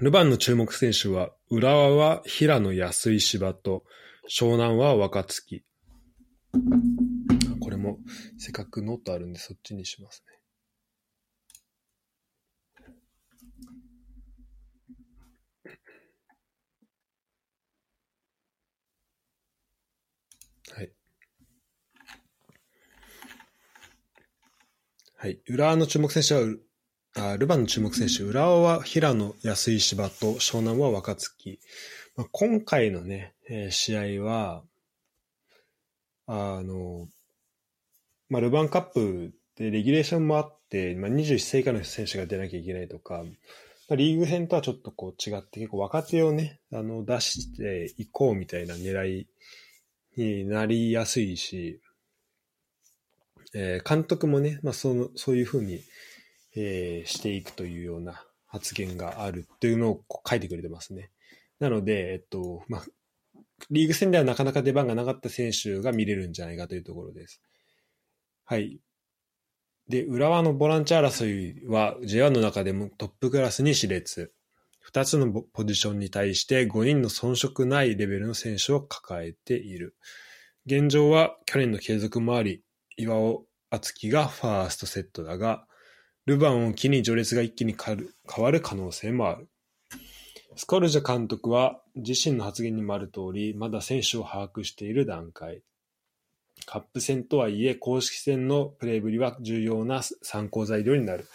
[0.00, 3.84] ルヴァンの注目選手は、浦和は平野安い芝と、
[4.28, 5.64] 湘南は若月。
[7.84, 7.98] も、
[8.38, 10.34] せっかくノートあるんで、そっちにしますね。
[20.74, 20.92] はい。
[25.16, 25.40] はい。
[25.46, 26.60] 浦和の注目選手は、う
[27.16, 31.60] あルヴァンの注目選手、浦和は平野安い芝と湘南は若月。
[32.16, 34.64] まあ、今回のね、えー試合は、
[36.26, 37.08] あの、
[38.28, 43.22] まあ、ルヴァンカップでレギュレーションもあって、まあ、21歳以下の選手が出なきゃいけないとか、
[43.88, 49.28] まあ、リーグ戦とはちょっとこう違って結構若手をね、あの出していこうみたいな狙い
[50.16, 51.80] になりやすいし、
[53.54, 55.80] えー監督もね、まあ、そのそういうふうに、
[56.56, 61.10] えーしていくというような発言があるっていうのをこう書いてくれてますね。
[61.60, 62.84] なので、えっと、まあ、
[63.70, 67.40] リーグ戦ではなかなか出番がなかった選手が見れるんじゃないかというところです。
[68.44, 68.80] はい。
[69.88, 74.32] で、浦和のボランチ争いは J1 の中でもトップクラスに熾烈。
[74.92, 79.96] 2つのポジションに対して5人の遜色ないレベルの選手を抱えている。
[80.66, 82.62] 現状は去年の継続もあり、
[82.96, 85.66] 岩尾敦樹がファーストセットだが、
[86.26, 87.98] ルヴァンを機に序列が一気に変
[88.44, 89.48] わる可能性もある。
[90.56, 95.62] スコルジャ監督は自身の発言にもある通り、まだ選手を把握している段階。
[96.66, 101.26] カップ戦とはいえ、公式戦のプレーぶりは重要な参考材料になる。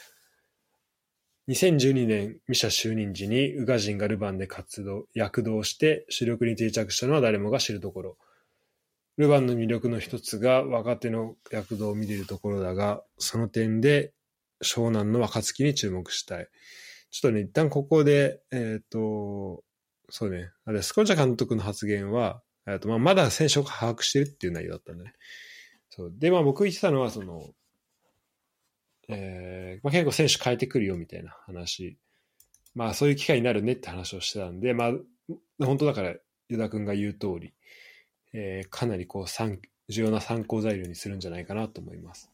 [1.50, 8.18] 2012年、ミシャ就任時にウガジンがルヴァンで活動、躍動して主力に定着したのは誰もが知るところ。
[9.18, 14.14] ルヴァンの魅力の一つが若手の躍動を見れるところだが、その点で
[14.64, 16.48] 湘南の若月に注目したい。
[17.12, 19.64] ちょっとね、一旦ここで、えっ、と、
[20.10, 22.42] そうね、あれ、スコルチャ監督の発言は、
[22.80, 25.14] とまあ、まだ選手を把握してるっていう内容だったんだね。
[25.90, 27.50] そうで、まあ僕言ってたのは、その、
[29.08, 31.98] えーまあ、結構選手変えてくるよみたいな話。
[32.76, 34.94] まあそういう機会になるねって話をしてたんで、まあ
[35.66, 36.16] 本当だから、
[36.48, 37.54] ユダ君が言う通り、
[38.34, 42.32] えーかなりこう参重要な参考材料にするんじゃないかなと思います。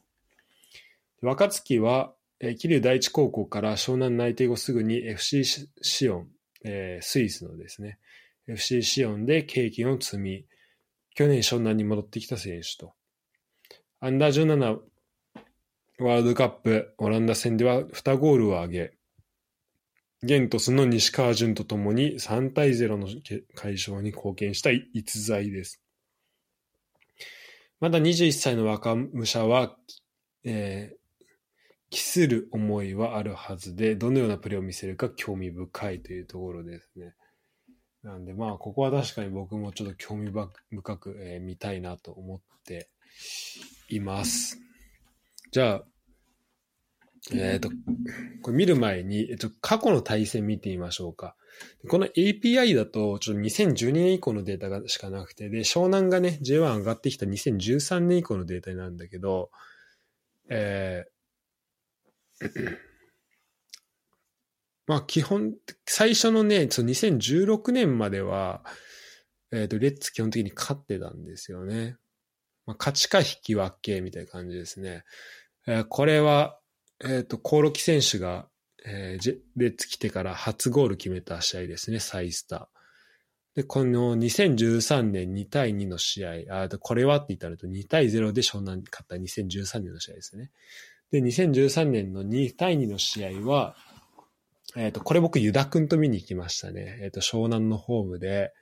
[1.22, 6.28] 若月は、えー桐生第一高校から湘南内定後すぐに FC シシオン、
[6.64, 7.98] えースイスのですね、
[8.48, 10.44] FC シオンで経験を積み、
[11.14, 12.94] 去年湘南に戻ってきた選手と。
[14.00, 14.78] アンダー17
[15.98, 18.92] ワールドカップオランダ戦では2ゴールを挙げ、
[20.22, 23.08] ゲントスの西川潤とともに3対0の
[23.54, 25.82] 解消に貢献した逸材です。
[27.80, 29.76] まだ21歳の若武者は、
[30.44, 31.06] えー
[31.90, 37.14] 期する思いはあるはずで、どのようなプレーを見せるか興味深いというところですね。
[38.06, 42.88] なんでまあ、ここは確かに僕もちょっと興味深く、えー見たいなと思って
[43.88, 44.60] います。
[45.50, 45.84] じゃあ、
[47.32, 47.68] えっ、と、
[48.42, 51.34] これ見る前に、えっと、過去の対戦見てみましょうか。
[51.88, 59.50] この API だと、ちょっと2012年以降のデータがしかなくて、で、湘南がね、J1 上がってきた2013年以降のデータなんだけど、
[60.48, 62.86] えー
[64.86, 65.54] まあ基本、
[65.86, 68.64] 最初のね、その2016年までは、
[69.52, 71.96] えっ、と、レッツ基本的に勝ってたんですよね。
[72.66, 75.04] まあ、勝ちか引き分けみたいな感じですね。
[75.66, 76.58] えーこれは、
[77.04, 78.48] えっ、と、コオロキ選手が、
[78.84, 82.76] えーレッツ来てから初ゴール決めた試合ですね、サイスター。
[83.56, 90.50] で、この2013年2対2の試合、あこれはって言ったらと2対0で湘南勝った2013年の試合ですね。
[91.10, 93.74] で、2013年の2対2の試合は、
[94.74, 96.98] えっ、と、これ僕ユダ君と見に行きましたね。
[97.02, 98.52] えっ、と、湘南のホームで、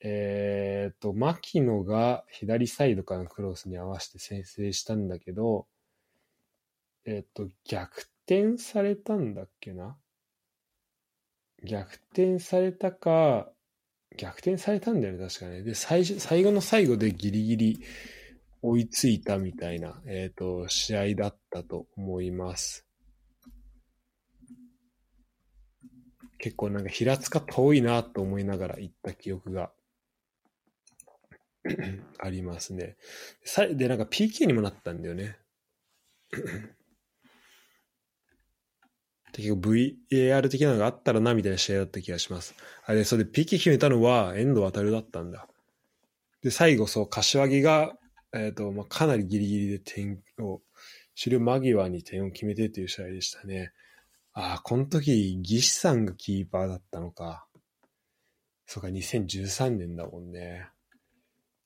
[0.00, 5.66] えっ、と、牧野が左サイドからのクロスに合わせて先制したんだけど、
[7.04, 9.96] えっ、と、逆転されたんだっけな？
[11.64, 13.50] 逆転されたか、
[14.16, 15.62] 逆転されたんだよね、確かね。
[15.62, 17.80] で、最初最後の最後でギリギリ
[18.62, 22.87] 追いついたみたいな、えっ、と、試合だったと思います。
[26.38, 29.70] 結構なんか平塚遠いなと思いながら行った記憶が
[32.18, 32.96] ありますね。
[33.44, 35.36] さで、なんか PK にもなったんだよね。
[39.32, 42.54] 結構 VAR 的なのがあったらなみたいな試合だった気がします。
[42.84, 45.48] あれ、それで PK 決めたのは遠藤航だったんだ。
[46.42, 47.94] で、最後そう、柏木が、
[48.32, 50.60] えっ、と、まあ、かなりギリギリで点を、
[51.14, 53.72] 終了間際に点を決めてという試合でしたね。
[54.40, 57.48] ああ、この時、ギシさんがキーパーだったのか。
[58.66, 60.68] そうか、2013年だもんね。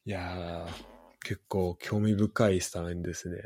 [0.06, 0.72] いやー、
[1.22, 3.36] 結構興味深いスタメンですね。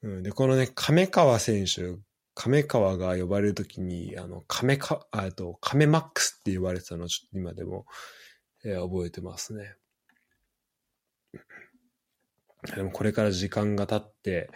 [0.00, 1.98] うん、で、このね、亀川選手、
[2.34, 7.84] 亀川が呼ばれるときに、あの、亀か、あと、亀マックスって呼ばれてたのちょっと今でも、
[8.64, 9.74] えー、覚えてますね。
[12.74, 14.48] でもこれから時間が経って、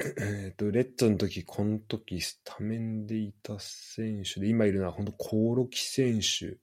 [0.00, 6.58] えっと、レッドの時、この時、スタメンでいた選手で、今いるのは本当コオロキ選手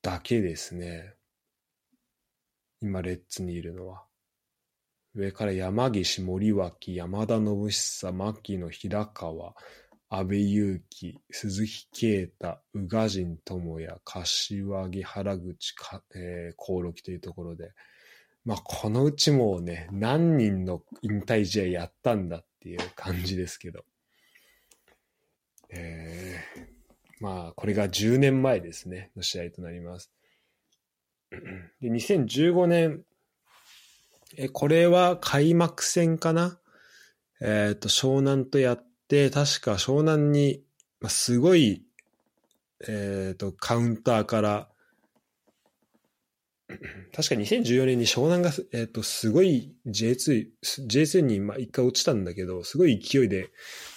[0.00, 1.14] だけですね。
[2.80, 4.04] 今、レッツにいるのは。
[5.14, 9.54] 上から山岸、森脇、山田信久、牧野、平川、
[10.08, 17.72] 安部祐樹、鈴木啓太、宇賀神智也、柏木、原口、かえー、コオロキというところで、
[18.44, 23.84] まあ、このうちもうね、何人の引退試合やったんだっていう感じですけど。
[25.70, 30.10] えー、まあ、これが10年前ですね、の試合となります。
[31.80, 33.04] で、2015年、
[34.36, 36.58] え、これは開幕戦かな？
[37.40, 40.62] えっ、ー、と、湘南とやって、確か湘南に、
[41.00, 41.84] まあ、すごい、
[42.86, 44.71] えっ、ー、と、カウンターから
[47.14, 53.50] 確か2014年に湘南が、えっ、ー、と、すごい J2、J2 にまあ一回落ちたんだけど、すごい勢いで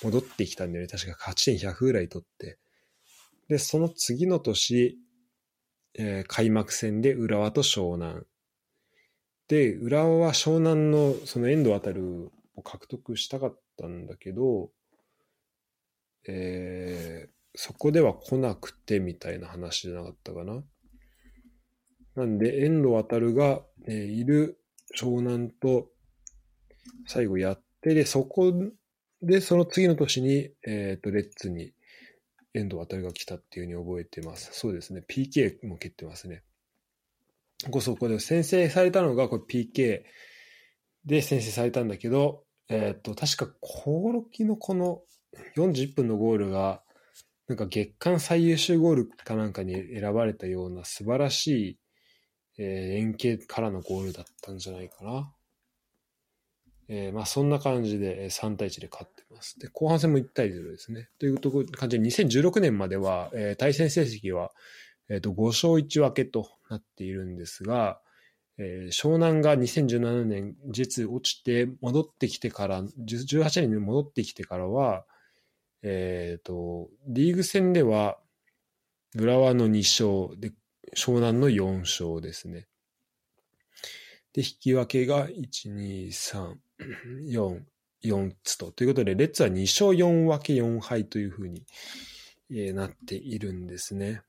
[0.03, 0.87] 戻ってきたんだよね。
[0.87, 2.57] 確か勝ち点100ぐらい取って。
[3.47, 4.97] で、その次の年、
[5.97, 8.23] えー、開幕戦で浦和と湘南。
[9.47, 14.71] で、浦和は湘南のその遠藤航を獲得したかったんだけど、
[16.27, 20.63] えー、そこでは来なくてみたいな話じゃなかったかな。
[22.15, 24.59] なんで、遠路航が、えー、いる
[24.97, 25.89] 湘南と
[27.07, 28.53] 最後やって、で、そこ
[29.21, 31.73] で、その次の年に、えっ、ー、と、レッツに
[32.53, 34.49] 遠藤航が来たっていうふうに覚えてます。
[34.53, 35.03] そうですね。
[35.07, 36.43] PK も蹴ってますね。
[37.69, 40.03] こそこで先制されたのが、これ PK
[41.05, 45.01] で先制されたんだけど、えっ、ー、と、確か、コオロキのこの
[45.57, 46.81] 41分のゴールが、
[47.47, 51.79] なんか月間最優秀ゴールかなんかに選ばれたような素晴らしい
[52.57, 55.31] えー、円形からのゴールだったんじゃないかな。
[56.87, 59.59] えー、まあそんな感じで3対1で勝ってます。
[59.59, 61.09] で、後半戦も1対0ですね。
[61.19, 64.51] というと感じで2016年までは、えー、対戦成績は、
[65.09, 67.99] えー、と5勝1分けとなっているんですが、
[68.57, 75.05] えー、湘南が2017年実落ちて戻ってきてから、18年に戻ってきてからは、
[75.81, 78.17] えっ、ー、と、リーグ戦では
[79.15, 80.53] 浦和の2勝で、
[80.93, 82.67] 湘南の4勝ですね。
[84.33, 86.55] で、引き分けが1、2、3、
[87.29, 87.61] 4、
[88.03, 88.71] 4つと。
[88.71, 91.63] ということで、レッツは2勝4分け4敗というふうに、
[92.51, 94.21] え、なっているんですね。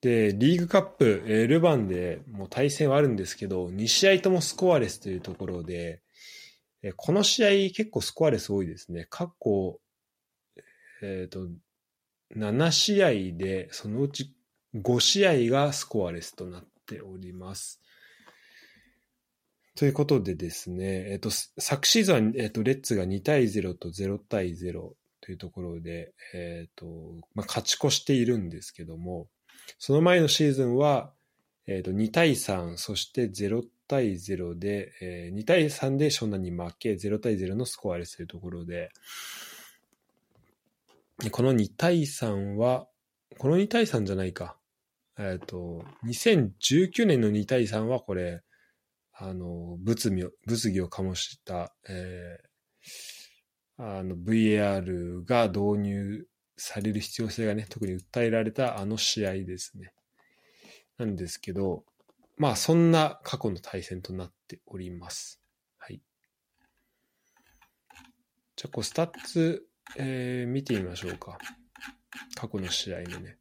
[0.00, 6.02] で、リーグカップ、え、ルヴァンでもう対戦はあるんですけど、2試合ともスコアレスというところで、
[6.82, 9.06] え、この試合結構スコアレス多いですね。
[9.10, 9.80] 過去、
[11.02, 11.48] えっ、ー、と、
[12.36, 14.34] 7試合で、そのうち
[14.74, 17.80] 5試合がスコアレスとなっております。
[19.76, 26.86] ということでですね、えっ、と、昨シーズンは、えっ、と、レッツが2対0と0対0というところで、えっ、と、
[27.34, 29.26] まあ、勝ち越しているんですけども、
[29.78, 31.12] その前のシーズンは、
[31.66, 38.90] えっ、と、2対3、そして0対0で、えー、2対3で湘南に負け、0対0のスコアレスというところで、
[41.30, 42.86] この2対3は、
[43.38, 44.56] この2対3じゃないか。
[45.18, 48.42] えっ、ー、と、2019年の2対3はこれ、
[49.12, 59.92] あの、物議を、物議を醸した、えー、あの、VAR が導入される必要性がね、特に訴えられたあの試合ですね。
[60.98, 61.84] なんですけど、
[62.36, 65.40] まあ、そんな過去の対戦となっております。
[65.78, 66.02] はい。
[68.56, 71.38] じゃあ、こう、スタッツ、えー、見てみましょうか。
[72.34, 73.38] 過去の試合のね。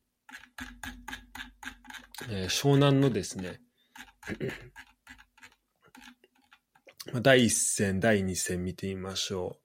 [2.30, 3.62] えー、湘南のですね、
[7.22, 9.64] 第1戦、第2戦見てみましょう。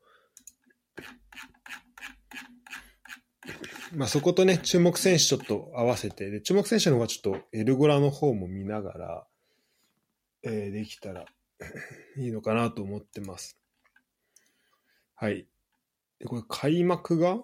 [3.96, 9.26] まあ、そことね、注目選手ちょっと合わせて、で注目選手の方がちょっとエルゴラの方も見ながら、
[10.42, 11.24] えー、できたら
[12.18, 13.58] いいのかなと思ってます。
[15.14, 15.48] はい。
[16.18, 17.42] で、これ開幕が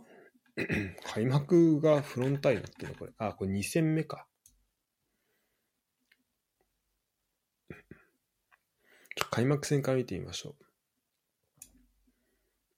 [1.04, 3.12] 開幕がフロンタイナっていうのこれ。
[3.18, 4.26] あ、これ2戦目か。
[9.30, 10.54] 開幕戦から見てみましょ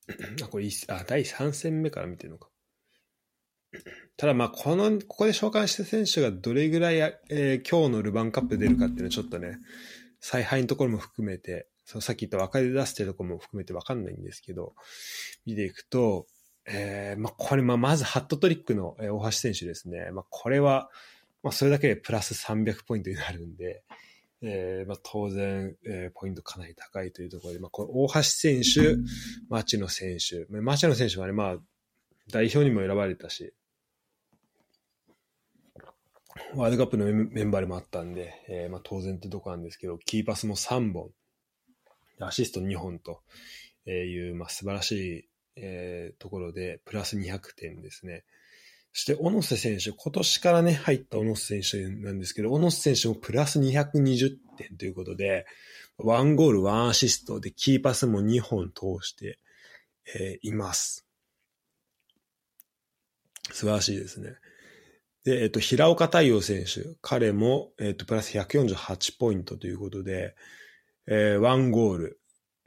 [0.09, 0.15] う。
[0.45, 2.49] あ、これあ、第3戦目から見てるのか。
[4.17, 6.99] ただまあ、この、ここで紹介した選手がどれぐらい、
[7.29, 9.59] えー、今日のルヴァンカップ出るかっていうのはちょっとね、
[10.21, 14.75] 采配のところも含めて、そのさっき言った若手出してるところも含めてわかんないんですけど、
[15.45, 16.27] 見ていくと、
[16.69, 20.11] えー、まあ、これ、まあ、まずハットトリックの、え、大橋選手ですね。
[20.13, 20.91] まあ、これは、
[21.43, 23.85] まあ、それだけでプラス300ポイントになるんで、
[24.43, 28.97] えーまあ、当然、えー、ポイントかなり高いというところで、まあ、これ大橋選手、
[29.49, 31.57] 町野選手、町野選手はね、まあ、
[32.31, 33.55] 代表にも選ばれたし、
[36.55, 41.11] ワールドカップのメンバーでもあったんで、えーまあ、当然ってとこなんですけど、キーパスも3本、
[42.21, 43.23] アシスト2本と
[43.91, 48.25] いう、まあ、素晴らしい、えー、ところで、プラス200点ですね。
[48.93, 55.47] そして、小野瀬選手、今年からね、入った小野瀬選手なんですけど、小野瀬選手もプラス220点ということで、
[55.99, 59.39] ワンゴール、ワンアシストで、キーパスも2本通して、
[60.15, 61.07] えー、います。
[63.53, 64.35] 素晴らしいですね。
[65.25, 70.37] で、えっと、平岡太陽選手、彼も、えっと、プラス148ポイントということで、
[71.07, 72.21] えー、ワンゴール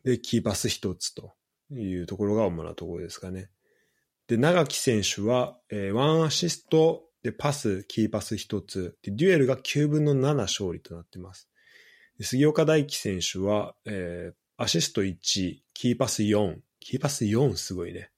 [0.04, 1.34] でキーパス一つと
[1.72, 3.50] いうところが主なところですかね。
[4.28, 11.50] で、長木選手は、えー、ワンアシストでパス、キーパス一つ、で、デュエルが9分の7勝利となっています。
[12.22, 15.18] 杉岡大輝選手は、えー、アシスト1、
[15.74, 18.12] キーパス4、キーパス4すごいね。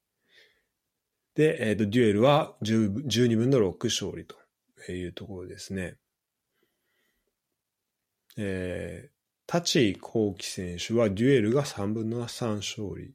[1.35, 4.35] で、えっ、ー、と、デュエルは12分の6勝利と
[4.91, 5.95] いうところですね。
[8.37, 13.13] えー、立井幸喜選手はデュエルが3分の3勝利、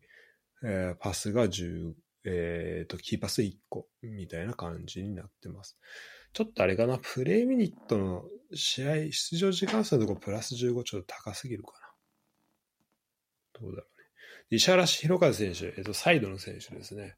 [0.68, 1.92] えー、パスが10、
[2.24, 5.78] えっ、ー、と、キーパス1個みたいな感じになってます。
[6.32, 11.72] ちょっとあれかな、プレイミニットの試合、出場時間数のとこプラス15ちょっと高すぎるか
[13.54, 13.60] な。
[13.60, 14.06] どうだろうね。
[14.50, 17.14] 石原弘和選手、えっ、と、サイドの選手ですね。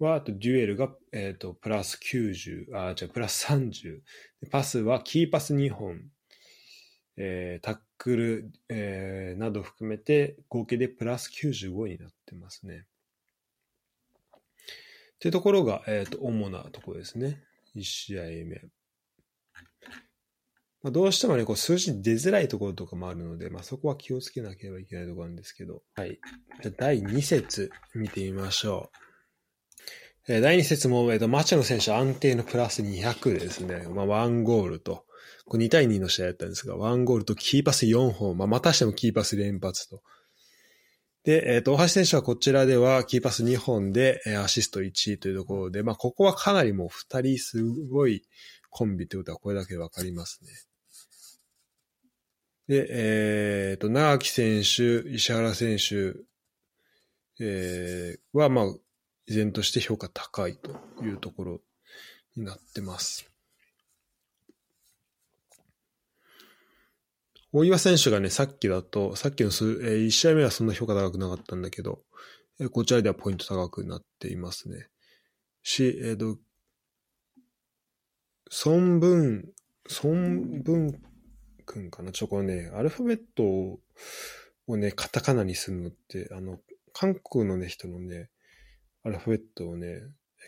[0.00, 4.00] は、あとデュエルが、えっ、ー、と、プラス90、あ、じゃプラス30。
[4.50, 6.00] パスはキーパス2本、
[7.16, 12.86] えー、タックル、えー、など含めて合計でプラス95になってますね。
[14.36, 14.38] っ
[15.18, 17.42] ていうところが、えっ、ー、と、主なところですね。
[17.76, 18.62] 1試合目。
[20.82, 25.82] まあ、どうしてもね、こう数字出づらいところとかもあるので、まあ、そこは気をつけなければいけないところなんですけど。
[25.94, 26.18] はい。
[26.62, 28.90] じゃ第2節見てみましょ
[30.26, 30.32] う。
[30.32, 33.86] え第2節も、えっ、と、町野選手安定のプラス200ですね。
[33.90, 35.04] まあ、ワンゴールと、
[35.46, 40.02] これ2対2の試合だったんですが、ワンゴールとキーパス4本、まあ、またしてもキーパス連発と。
[41.24, 48.24] で、えっ、と、大橋選手はこちらではキーパス2本で、えアシスト1位というところで、まあ、ここはかなりもう2人すごい
[48.70, 50.50] コンビということはこれだけわかりますね。
[52.68, 56.14] で、えっ、と、長木選手、石原選手、
[57.40, 58.64] えー、は、まあ、
[59.26, 60.70] 依然として評価高いと
[61.02, 61.60] いうところ
[62.36, 63.30] になってます。
[67.52, 72.02] 大岩選手がね、さっきだと、さっきの数、えー、1試合目はそんな評価高くなかったんだけど、
[72.60, 74.86] えー、こちらではポイント高くなっていますね。
[75.62, 76.38] し、えっ、ー、と、
[78.64, 79.44] 孫文、
[80.02, 80.14] 孫
[80.62, 81.00] 文
[81.66, 82.12] 君かな？
[82.12, 83.44] ちょ、これね、アルファベット
[84.66, 86.58] をね、カタカナにするのって、あの、
[86.92, 88.30] 韓国のね、人のね、
[89.04, 90.00] アルファベットをね、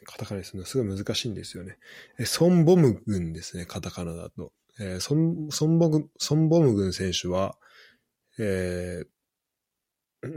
[0.05, 1.79] カタカナにするのすごい難しいんですよね。
[2.19, 4.53] え、ソンボム軍ですね、カタカナだと。
[4.81, 7.57] えー、ソン、ソンボム、ソンボム軍選手は、
[8.39, 10.29] えー、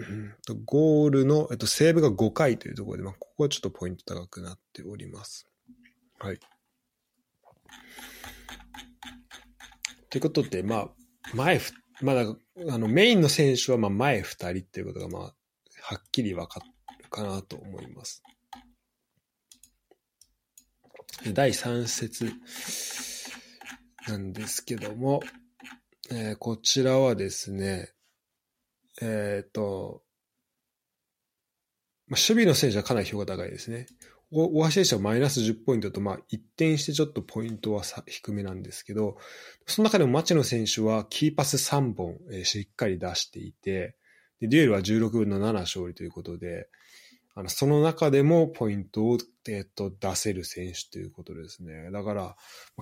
[0.65, 5.47] ゴールの、えっと、セーブが5回というところで、まあ、ここはちょっとポイント高くなっております。
[6.19, 6.39] はい。
[10.09, 10.89] ということで、まあ、
[11.33, 15.21] 前ふ、まだ、あの、メインの選手は、まあ、前2人っていうことが、まあ、
[15.81, 16.75] はっきり分かっ
[17.15, 18.21] かなと思います。
[21.33, 22.33] 第3節
[24.07, 25.21] なんですけども、
[26.11, 27.91] えー、こちらはですね、
[29.01, 30.03] えっ、ー、と、
[32.07, 33.87] まあ、守備の選手はかなり評価高いですね。
[34.31, 39.17] 大橋選手はマイナス10ポイントと、まあ、一転してちょっとポイントは低めなんですけど、
[39.65, 43.95] その中でも町野選手はキーパス3本、えー、しっかり出していて、
[44.39, 46.67] でデュエルは16分の7勝利ということで、
[47.37, 49.17] あの、その中でもポイントを、
[49.49, 51.91] えっと、出せる選手ということですね。
[51.91, 52.35] だから、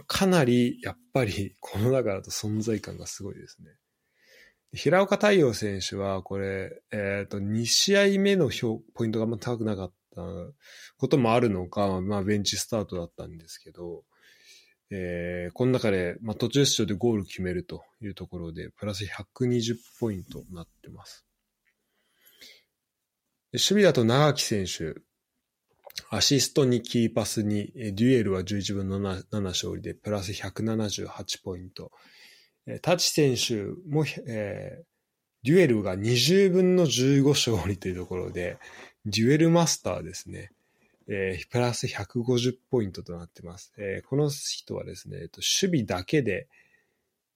[0.05, 3.71] かなり、やっぱり、この中だと存在感がすごいですね。
[4.71, 8.49] 平岡太陽選手は、これ、えっ、ー、と、2試合目の
[8.93, 10.21] ポイントがあんま高くなかった
[10.97, 14.03] こともあるのか、まあ、ベンチスタートだったんですけど、
[14.91, 21.25] えー、この中で、まあ、途中出場でゴール決めるというところで、プラス120ポイントになってます。
[23.53, 24.99] 守備だと長木選手、
[26.09, 31.91] アシストにキーパスに、デュエルは11分の 7, 7勝利で、プラス178ポイント。
[32.81, 34.85] タチ選手も、えー、
[35.43, 38.57] デュエルが20分の15勝利というところで、
[39.05, 40.51] デュエルマスターですね。
[41.07, 43.73] えー、プラス150ポイントとなっています。
[43.77, 46.47] えー、この人はですね、えっと、守備だけで、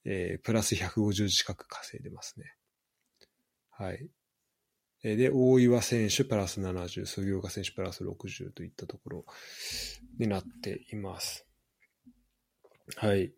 [0.05, 2.53] えー、プラス150近く稼いでますね。
[3.71, 4.07] はい。
[5.03, 9.25] えー、で、大岩選手プラス70、杉岡選手プラス60といったところ
[10.19, 11.45] になっています。
[12.95, 13.33] はい。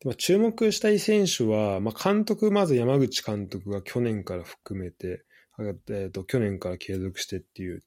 [0.00, 5.24] で注目したい選手は、まあ、監督、まず山口監督が去年から含めて、
[5.58, 7.82] えーと去年から継続してっていう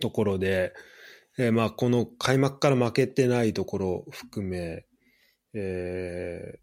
[0.00, 0.74] ところで、
[1.38, 4.84] えー、まあこの開幕から負けてないところを含め、
[5.54, 6.58] えー、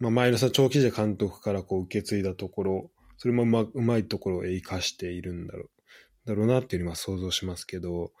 [0.00, 5.70] まあ、前のさ長期時監督からこう受け継いだところ、それもうまうまいところを生かしているんだろう
[6.28, 8.12] だろうなっていうのは想像しますけど、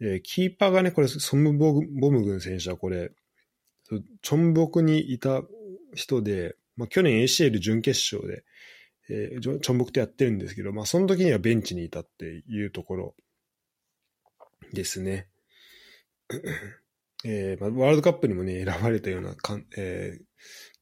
[0.00, 3.10] えー、キーパーがね、これ、ソムボム軍選手はこれ、
[4.22, 5.42] チョンボクにいた
[5.94, 8.44] 人で、まあ、去年 ACL 準決勝で、
[9.10, 13.14] えー、チョンボクとやってるんですけど、まあ、その時にはベンチにいたっていうところ
[14.72, 15.28] ですね。
[17.24, 20.24] えーまあ、ワールドカップにもね、選ばれたようなかん、えー、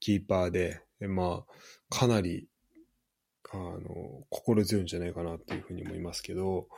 [0.00, 1.52] キーパーで、まあ、
[1.88, 2.48] かなり、
[3.56, 6.68] あの、心強いんじゃないかなっていうふうに思いますけど、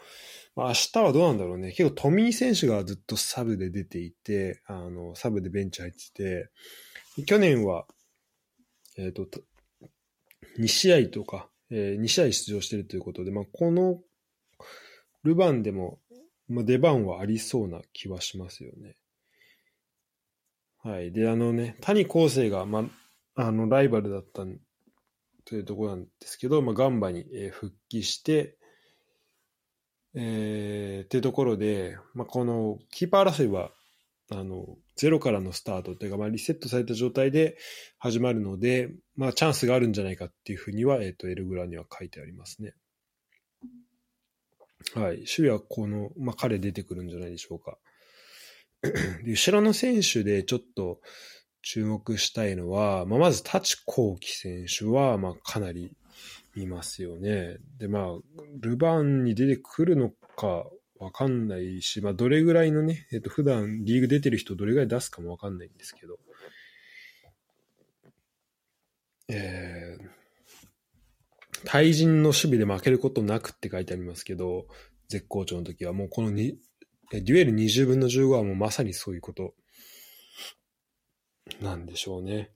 [0.57, 1.73] まあ、明日はどうなんだろうね。
[1.73, 6.51] 結構、トミー選手がずっとサブで出ていて、あの、サブでベンチ入ってて、
[7.27, 7.87] 去年は、
[8.97, 9.27] えっ、ー、と、
[10.59, 14.01] 2試合とか、えー、2試合出場してるということで、まあ、この、
[15.25, 16.01] ルヴァンでも
[16.49, 18.97] まあ、出番はありそうな気はしますよね。
[20.83, 21.13] はい。
[21.13, 22.89] で、あのね、谷康生が、ま
[23.35, 24.45] あ、あの、ライバルだった
[25.49, 28.59] というところなんですけど、まあ、ガンバに、復帰して、
[30.15, 33.71] えー、っていうところで、まあ、このキーパー争いは、
[34.31, 37.57] あの、ゼロからのスタートというか、まあ、リセットされた状態で
[37.99, 42.75] 始まるので、まあ、チャンスがあるんじゃないかっていうふうには、えっ、ー、と、エルグラには書いてありますね。
[44.95, 45.17] はい。
[45.17, 47.79] 守備はこの、まあ、彼出てくるんじゃないでしょうか。
[48.83, 51.01] で後ろの選手でちょっと
[51.63, 55.97] 注目したいのは、まあ、まず、タチコウキ選手は、まあ、かなり
[56.57, 57.59] いますよね。
[57.79, 58.05] で、まあ、
[58.61, 60.65] ルヴァンに出てくるのか
[60.99, 66.19] わかんないし、まあ、どれぐらいのね、えっと、普段リーグ出てる人どれぐらい出すかもわかんないんですけど、
[69.29, 70.09] えー、
[71.65, 74.67] 対人の守備で負けることなくって書いてありますけど、
[75.09, 76.59] 絶好調の時はもうこのに
[77.11, 79.55] デュエル20分の15はもうまさにそういうこと
[81.61, 82.51] なんでしょうね。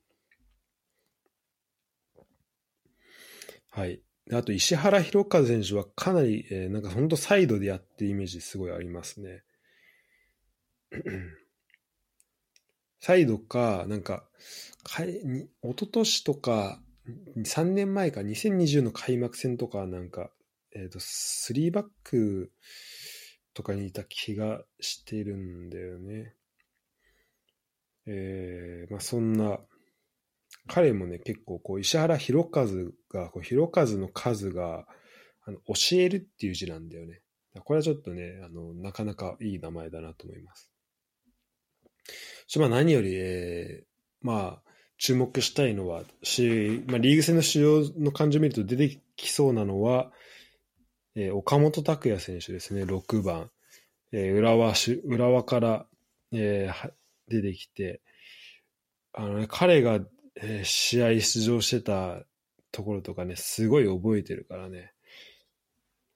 [3.69, 4.01] はい。
[4.31, 9.43] あと、石原弘和選手はかなり、えー、なんか本当サイドでやってるイメージすごいありますね。
[12.99, 14.29] サイドか、なんか、
[14.83, 16.81] かえ、に、一昨年とか、
[17.37, 20.31] 3年前か、2020の開幕戦とかなんか、
[20.75, 22.51] えっ、ー、と、3バック
[23.53, 26.35] とかにいた気がしてるんだよね。
[28.05, 29.59] えー、まあそんな、
[30.67, 32.65] 彼もね、結構こう、石原弘和
[33.09, 34.85] が、こう、弘和の数が、
[35.45, 37.21] あの、教えるっていう字なんだよね。
[37.65, 40.71] これはちょっとね、あの、なかなかいい名前だなと思います。
[42.57, 43.85] まあ何より、えー、
[44.21, 44.63] まあ、
[44.97, 50.11] 注目したいのは、し、まあ、リーグ戦の主要の感じを見ると出てきそうなのは、
[51.15, 53.51] えー、岡本拓也選手ですね、6番。
[54.11, 54.73] えー、浦和、
[55.05, 55.87] 浦和から、
[56.31, 56.91] えー、
[57.41, 58.01] 出てきて、
[59.13, 59.99] あのね、彼が、
[60.35, 62.23] えー、試合出場してた
[62.71, 64.93] ところとかね、すごい覚えてるからね。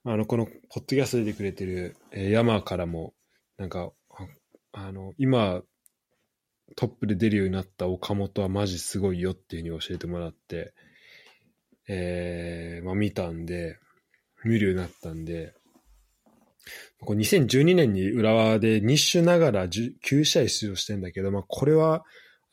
[0.04, 3.14] あの、この、ポッドキャスト出てくれてる、えー、山からも、
[3.58, 3.92] なんか、
[4.72, 5.62] あの、今、
[6.76, 10.74] トップで出るようになった岡本はマジすごいよっていうふうに教えてもらって、
[11.88, 13.78] えー、まあ見たんで、
[14.44, 15.54] 見るようになったんで、
[17.00, 22.04] こう2012年に浦和で日種ながら9試合出場してんだけど、まあこれは、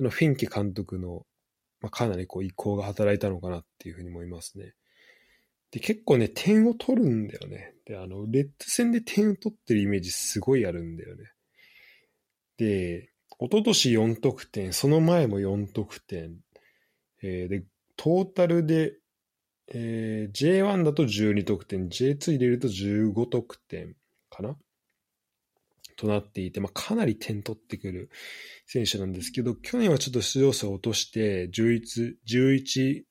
[0.01, 1.25] あの、フィンケ監督の、
[1.81, 4.75] まあ、かなりこう意向が働いたのかなっていうふうに思いますね。
[5.71, 7.75] で、結構ね、点を取るんだよね。
[7.85, 11.25] で、あの、レッド戦で点を取ってるイメージすごいあるんだよね。
[12.57, 13.11] で、
[13.41, 16.37] 一昨年4得点、その前も4得点。
[17.23, 17.65] えー、で、
[17.97, 18.95] トータルで、
[19.69, 23.97] えー、J1 だと12得点、J2 入れると15得点
[24.35, 24.57] かな？
[25.97, 28.11] となっていて、まあ、かなり点取ってくる
[28.67, 33.03] 選手なんですけど、去年はちょっと出場数を落として11、11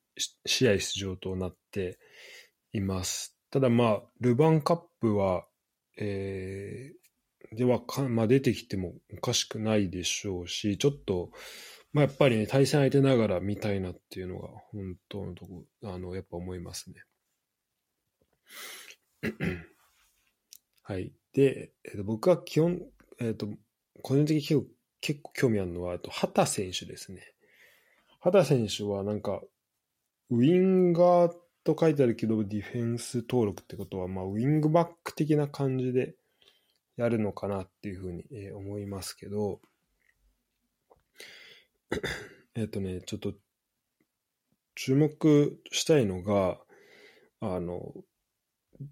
[0.46, 1.98] 試合出場となって
[2.72, 3.36] います。
[3.50, 5.46] ただまあ、ルヴァンカップは、
[5.96, 11.30] えー、ではか、まあ、出てきてもおかしくないでしょうし、ちょっと、
[11.92, 16.96] まあ、やっぱりね、対戦相手ながら見たいなっていうのが、本当のとこ、あの、やっぱ思いますね。
[20.84, 21.12] はい。
[21.32, 22.80] で、えー、と僕は基本、
[23.18, 23.48] えっ、ー、と、
[24.02, 24.66] 個人的に結構
[25.00, 27.34] 結構興味あるのは、あと、畑選手ですね。
[28.20, 29.42] 畑選手はなんか、
[30.30, 31.32] ウィンガー
[31.62, 36.14] と書いてあるけど、ディフェンス登録ってことは、まあ、ウィングバック的な感じで
[36.96, 39.60] やるのかなっていうふうに、えー、思いますけど、
[42.54, 43.34] えっとね、ちょっと、
[44.74, 46.58] 注目したいのが、
[47.40, 47.92] あの、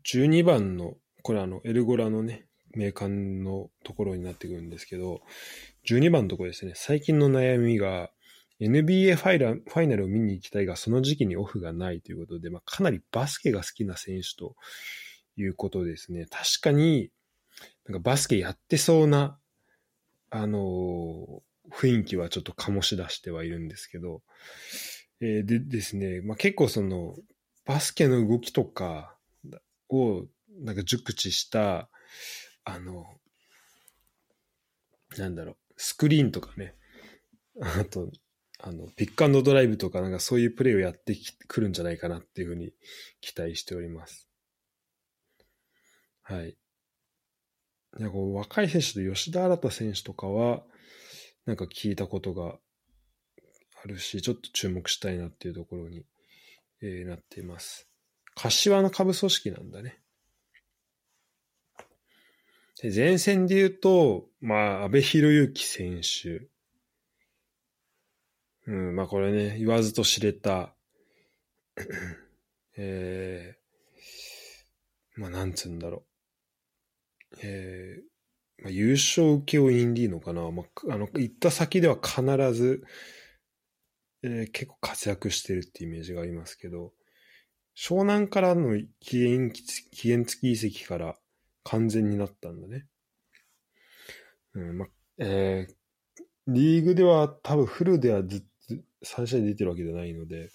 [0.04, 5.20] 12番の、これあの、エルゴラのね、名鑑のところになってくるんですけど、
[5.88, 8.10] 12番のところですね、最近の悩みが、
[8.60, 14.54] NBA ファイラファイナルを見に行きたいが、その時期にオフがないということで、まあ、かなりバスケが好きな選手と
[15.36, 16.26] いうことですね。
[16.26, 17.10] 確かに、
[17.86, 19.38] なんかバスケやってそうな、
[20.30, 21.42] あのー、
[21.72, 24.22] 雰囲気はちょっと醸し出してはいるんですけど、
[25.20, 27.16] えー、でですね、まあ、結構その、
[27.64, 29.16] バスケの動きとか
[29.88, 30.26] を、
[30.60, 31.88] なんか熟知した、
[32.64, 33.06] あの、
[35.16, 36.74] なんだろう、スクリーンとかね、
[37.60, 38.10] あと、
[38.58, 41.16] あの、ピックアンドドライブとかなんかそういうプレーをやって
[41.48, 42.72] くるんじゃないかなっていうふうに
[43.20, 44.28] 期待しております。
[46.22, 46.50] はい。
[47.98, 50.62] いや、こう若い選手で吉田新選手とかは、
[51.44, 52.56] なんか聞いたことが
[53.82, 56.04] あるし、ちょっと注目したいなっていうところに、
[56.80, 57.88] えー、なっています。
[58.36, 60.01] 柏の下部組織なんだね。
[62.80, 66.48] で前線で言うと、まあ、安倍博之選手。
[68.66, 70.74] うん、まあこれね、言わずと知れた、
[72.76, 76.04] えー、まあなんつうんだろ
[77.32, 77.38] う。
[77.42, 80.50] えー、まあ、優勝請負インディーのかな。
[80.50, 82.22] まあ、あの、行った先では必
[82.54, 82.84] ず、
[84.22, 86.92] えー、結構活躍してるってイメージがありますけど、
[87.76, 91.16] 湘南からの期限期限付き移籍から
[91.64, 92.86] 完全になったんだね。
[94.54, 94.86] うん、ま、
[95.18, 100.50] えー、リーグでは多分フルではずっと3試合出てるわけじゃないので、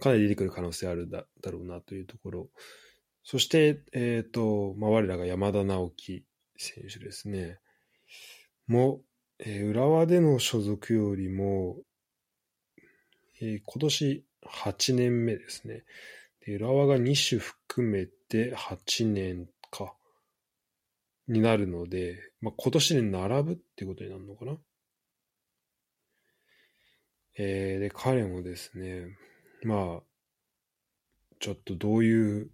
[0.00, 2.48] かなり出てくる可能性あるだだろうなというところ。
[3.22, 6.24] そして、えっ、ー、と、まあ、我らが山田直樹
[6.56, 7.58] 選手ですね。
[8.66, 9.02] も、
[9.38, 11.76] えー、浦和での所属よりも、
[13.40, 15.84] えー、今年8年目ですね。
[16.54, 19.94] 浦和が2種含めて8年か、
[21.28, 24.56] になるので、まあ、今年で並ぶってことになるのかな。
[27.38, 29.16] えー、で、彼もですね、
[29.62, 30.02] まあ、
[31.38, 32.50] ちょっとどういう、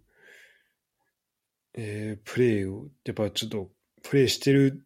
[1.73, 3.71] えー、プレーを、やっぱちょっと
[4.03, 4.85] プレーしてる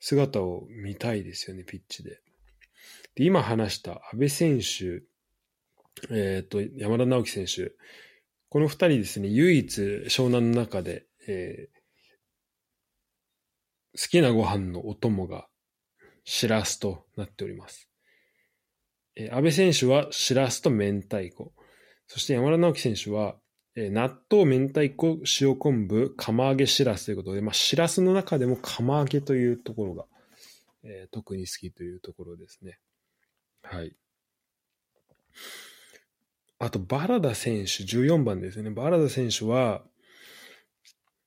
[0.00, 2.20] 姿を見たいですよね、ピッチで。
[3.14, 5.02] で、今話した安倍選手、
[6.10, 7.72] えっ、ー、と、山田直樹選手、
[8.48, 15.48] この二人ですね、唯一湘南の中で、えー、好きなご飯のお供が
[16.24, 17.88] しらすとなっております。
[19.16, 21.52] えー、安倍選手はしらすと明太子。
[22.06, 23.36] そして山田直樹選手は、
[23.74, 30.04] えー、納豆、明太子、塩昆布、釜揚げしらすということで、まあ、しらすの中でも釜揚げというところが、
[30.84, 32.78] えー、特に好きというところですね。
[33.62, 33.94] はい。
[36.62, 38.70] あと、バラダ選手、14番ですね。
[38.70, 39.82] バラダ選手は、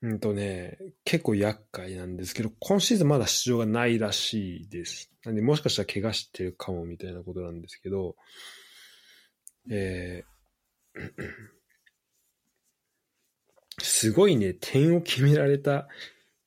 [0.00, 5.12] うんとね、結構厄介なんですけど、今シーズンまだ出場がないらしいです。
[5.26, 8.16] なんで、もしかしたら怪我してるかもみたいなことなんですけど、
[9.70, 11.00] えー、
[13.82, 15.86] すごいね、点を決められた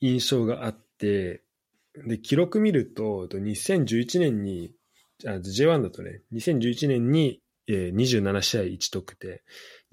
[0.01, 1.43] 印象があって、
[2.07, 4.73] で、記録見ると、2011年に、
[5.23, 9.41] J1 だとね、2011年にえー、27試合1得点、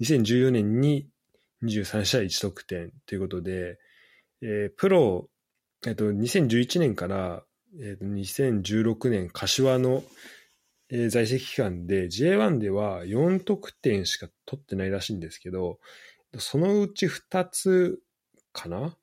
[0.01, 1.07] 2014年に
[1.63, 3.77] 23試合1得点ということで、
[4.41, 5.29] えー、プロ、
[5.85, 7.43] えっ、ー、と、2011年から、
[7.79, 10.03] えー、と2016年柏の、
[10.89, 15.79] えー、在籍期間で J1 では4得点しか取ってないらしいんですけど、
[16.39, 17.99] そのうち2つ
[18.53, 18.97] かな？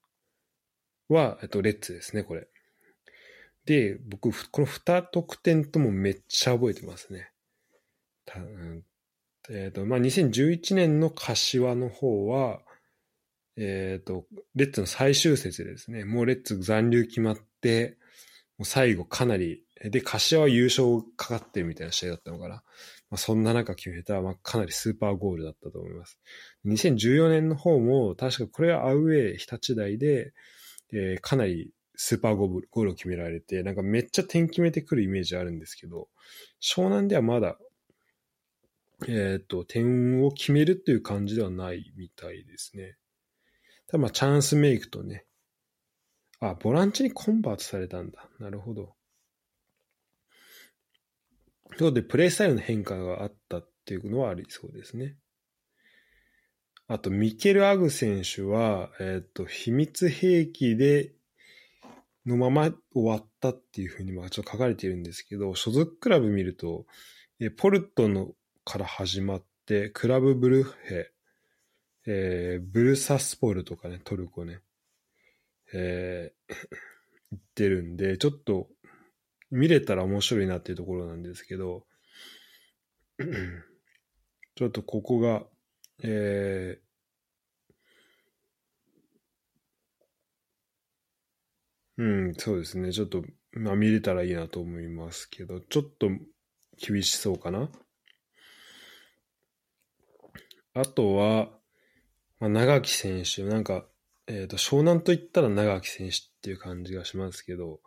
[1.09, 2.49] は、えっと、レッツですね、これ。
[3.67, 7.31] で、僕、この2得点ともめっちゃ覚えてますね。
[8.25, 8.39] た
[9.51, 12.61] えっ、ー、と、まあ、2011年の柏の方は、
[13.57, 16.05] えっ、と、レッツの最終節ですね。
[16.05, 17.99] もうレッツ残留決まって、
[18.59, 22.63] もう最後かなり、で、柏は優勝かかってるみたいな試合だったのかな。
[23.11, 26.19] まあ、そんな中決めた、まあ、かなりスーパーゴールだったと思います。
[26.67, 30.33] 2014年の方も、確かこれはアウェイ日立大で、
[30.93, 36.09] えー、かなりスーパーゴールを決められて、なんかめっちゃ点決めてくるイメージあるんですけど、
[36.63, 37.59] 湘南ではまだ、
[39.09, 42.97] えっ、ー、と、点を決めるっていう感じではないみたいですね。
[43.87, 45.27] ただまあチャンスメイクとね、
[46.41, 48.29] あ、ボランチにコンバートされたんだ。
[48.39, 48.95] なるほど。
[51.71, 55.17] ということで、プレイスタイルの変化があったっていうのはありそうですね。
[56.87, 61.13] あと、ミケル・アグ選手は、えっ、ー、と、秘密兵器で、
[62.27, 66.87] のまま終わったっていうふうに、まあ、ちょっと書かれているんですけど、所属クラブ見ると、
[67.41, 68.33] えポルトの
[68.65, 71.11] から始まって、クラブブルッヘ、
[72.07, 74.61] えー、ブルサスポルとかね、トルコね、
[75.73, 76.55] えー、
[77.33, 78.69] 言ってるんで、ちょっと
[79.51, 81.87] 見れたら面白いなっていうところなんですけど、
[84.57, 85.45] ちょっとここが、
[86.03, 86.85] えー、
[91.97, 92.93] うん、そうですね。
[92.93, 96.09] ちょっと、まあ見れたらいいなと思いますけど、ちょっと
[96.77, 97.71] 厳しそうかな。
[100.75, 101.49] あとは、
[102.41, 103.85] まあ、長木選手、なんか、
[104.27, 107.81] えっ、ー、と、湘南と言ったら長木選手っていう感じがしますけど、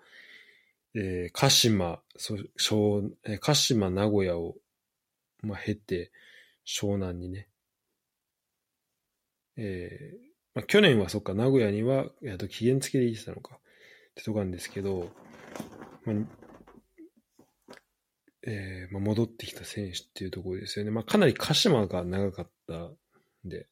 [0.96, 4.56] えー、鹿島、そ湘えー、鹿島、名古屋を、
[5.42, 6.12] まあ、経て、
[6.66, 7.50] 湘南にね、
[9.58, 10.18] えー、
[10.56, 13.60] まあ、去年はそっか、名古屋には、えっと、期限付きで行ってたのか、っ
[14.16, 15.12] てとこなんですけど、
[16.06, 16.16] まあ、
[18.50, 20.92] えー、まあ、戻ってきた選手っていうところですよね。
[20.92, 22.96] まあ、かなり鹿島が長かったん
[23.44, 23.68] で、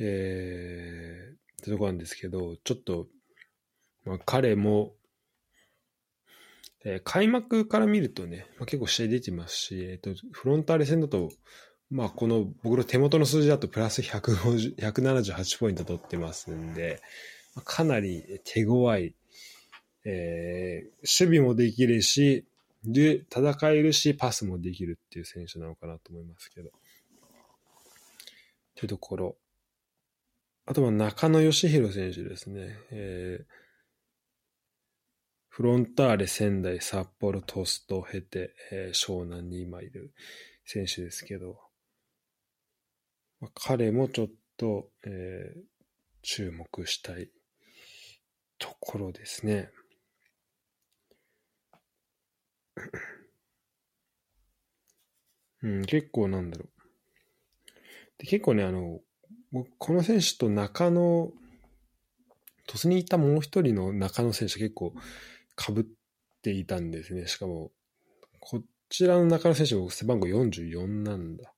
[0.00, 3.06] えー、ってとこなんですけど、ちょっと、
[4.04, 4.92] まあ、彼も、
[6.84, 11.30] えー、開幕から見るとね、まあ、結構試合出てますし、えっ、と、フロンターレ戦だと、
[11.90, 17.00] まあ、この僕の手元の数字だとプラス178ポイント取ってますんで、
[17.64, 19.14] かなり手強い、
[20.04, 22.44] えー、守備もできるし、
[22.86, 26.70] で、戦えるし、パスもできるっていう選手なのかなと思いますけど。
[28.76, 29.36] というところ。
[30.66, 32.78] あとは中野義弘選手ですね。
[32.90, 33.44] えー、
[35.48, 40.12] フロンターレ仙台、札幌、トストを経て、えー、湘南に今いる
[40.64, 41.58] 選手ですけど、
[43.40, 45.60] まあ、彼もちょっと、えー、
[46.22, 47.30] 注目したい
[48.58, 49.70] ところですね。
[55.62, 56.68] うん、結構なんだろう。
[58.18, 59.00] で結構ね、あの、
[59.78, 61.32] この選手と中野、
[62.66, 64.92] 鳥栖にいたもう一人の中野選手結構
[65.56, 65.84] 被っ
[66.42, 67.26] ていたんですね。
[67.26, 67.72] しかも、
[68.40, 71.50] こちらの中野選手が背番号44なんだ。
[71.50, 71.54] っ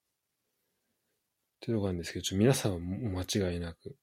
[1.60, 3.96] ていうとこなんですけど、ちょ皆さんは間違いなく。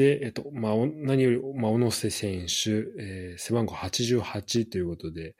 [0.00, 5.36] で、えっと、まあ、何より、まあ、小野瀬選手、えー、背番号88ということで、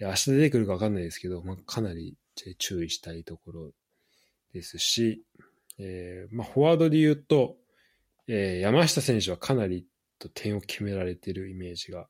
[0.00, 2.16] 明日出てくるかわかんないですけど、まあ、かなり
[2.58, 3.70] 注意したいところ
[4.52, 5.22] ですし、
[5.78, 7.58] えー、まあ、フォワードで言うと、
[8.26, 9.86] えー、山下選手はかなり
[10.18, 12.08] と点を決められているイメージが、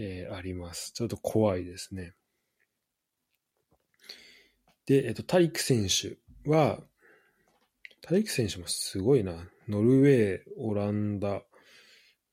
[0.00, 0.90] えー、あります。
[0.94, 2.12] ちょっと怖いですね。
[4.86, 6.18] で、えっと、タイク選手
[6.50, 6.80] は、
[8.02, 9.32] タイク選手もすごいな。
[9.68, 11.42] ノルウェー、オランダ、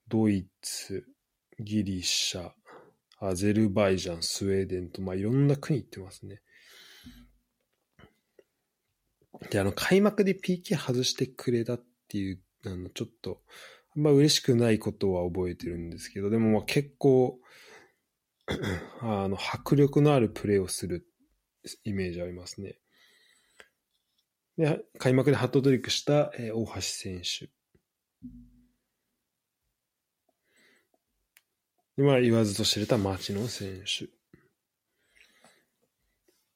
[0.08, 1.06] ドイツ、
[1.60, 2.52] ギリシャ、
[3.20, 6.42] アゼルバイジャン、スウェーデンと、まあ、いろんな国行ってますね。
[9.52, 13.42] で、あの、開幕で PK 外してくれたっていう、あの、ちょっと、
[13.96, 17.40] あんま嬉しくないことは覚えてるんですけど、でもまあ結構、
[19.02, 21.06] あの、迫力のあるプレーをする
[21.84, 22.80] イメージありますね。
[24.60, 27.50] で、開幕でハットトリックした、えー、大橋選手。
[31.96, 34.10] で、まあ言わずと知れた町野選手。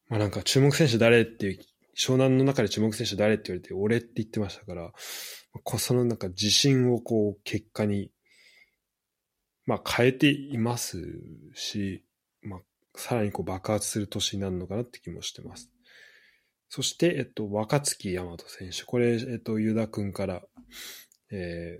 [0.10, 1.60] まあなんか注目選手誰っていう
[1.98, 4.92] 湘南の中で注目選手誰って言われて、俺って言ってましたから、
[5.78, 8.12] そのなんか自信をこう結果に、
[9.66, 11.02] まあ変えています
[11.54, 12.04] し、
[12.42, 12.60] まあ
[12.96, 15.73] さらにこう爆発する年になるのかなって気もしてます。
[16.76, 18.84] そして、えっと、若月大和選手。
[18.84, 20.42] これ、えっと、ユダ君から、
[21.30, 21.80] え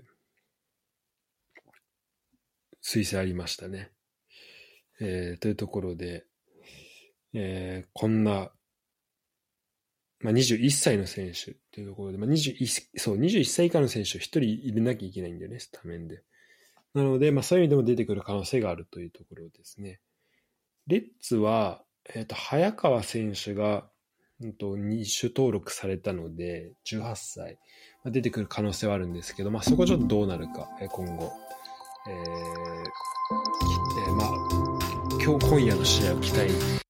[2.84, 3.90] ー、推薦ありましたね。
[5.00, 6.26] えー、というところで、
[7.32, 8.52] えー、こんな
[10.20, 16.22] まあ、21歳の選手っていうところで、まあ、21, そう21歳以下の選手を1人入れなきゃいけないんだよね、スタメンで。
[16.94, 19.98] なので、まあ、そういう意味でも出てくる可能性があるというところですね。
[20.86, 21.82] レッツは、
[22.14, 23.90] えっ、ー、と、早川選手が、
[24.40, 27.58] うんと、2種登録されたので、18歳、
[28.02, 31.32] まあ、出てくる可能性はあるんですけど、まあ、そこちょっとどうなるか、え、今後。
[32.06, 32.14] えー、
[34.06, 34.28] えー、まあ、
[35.22, 36.83] 今日、今夜の試合を期待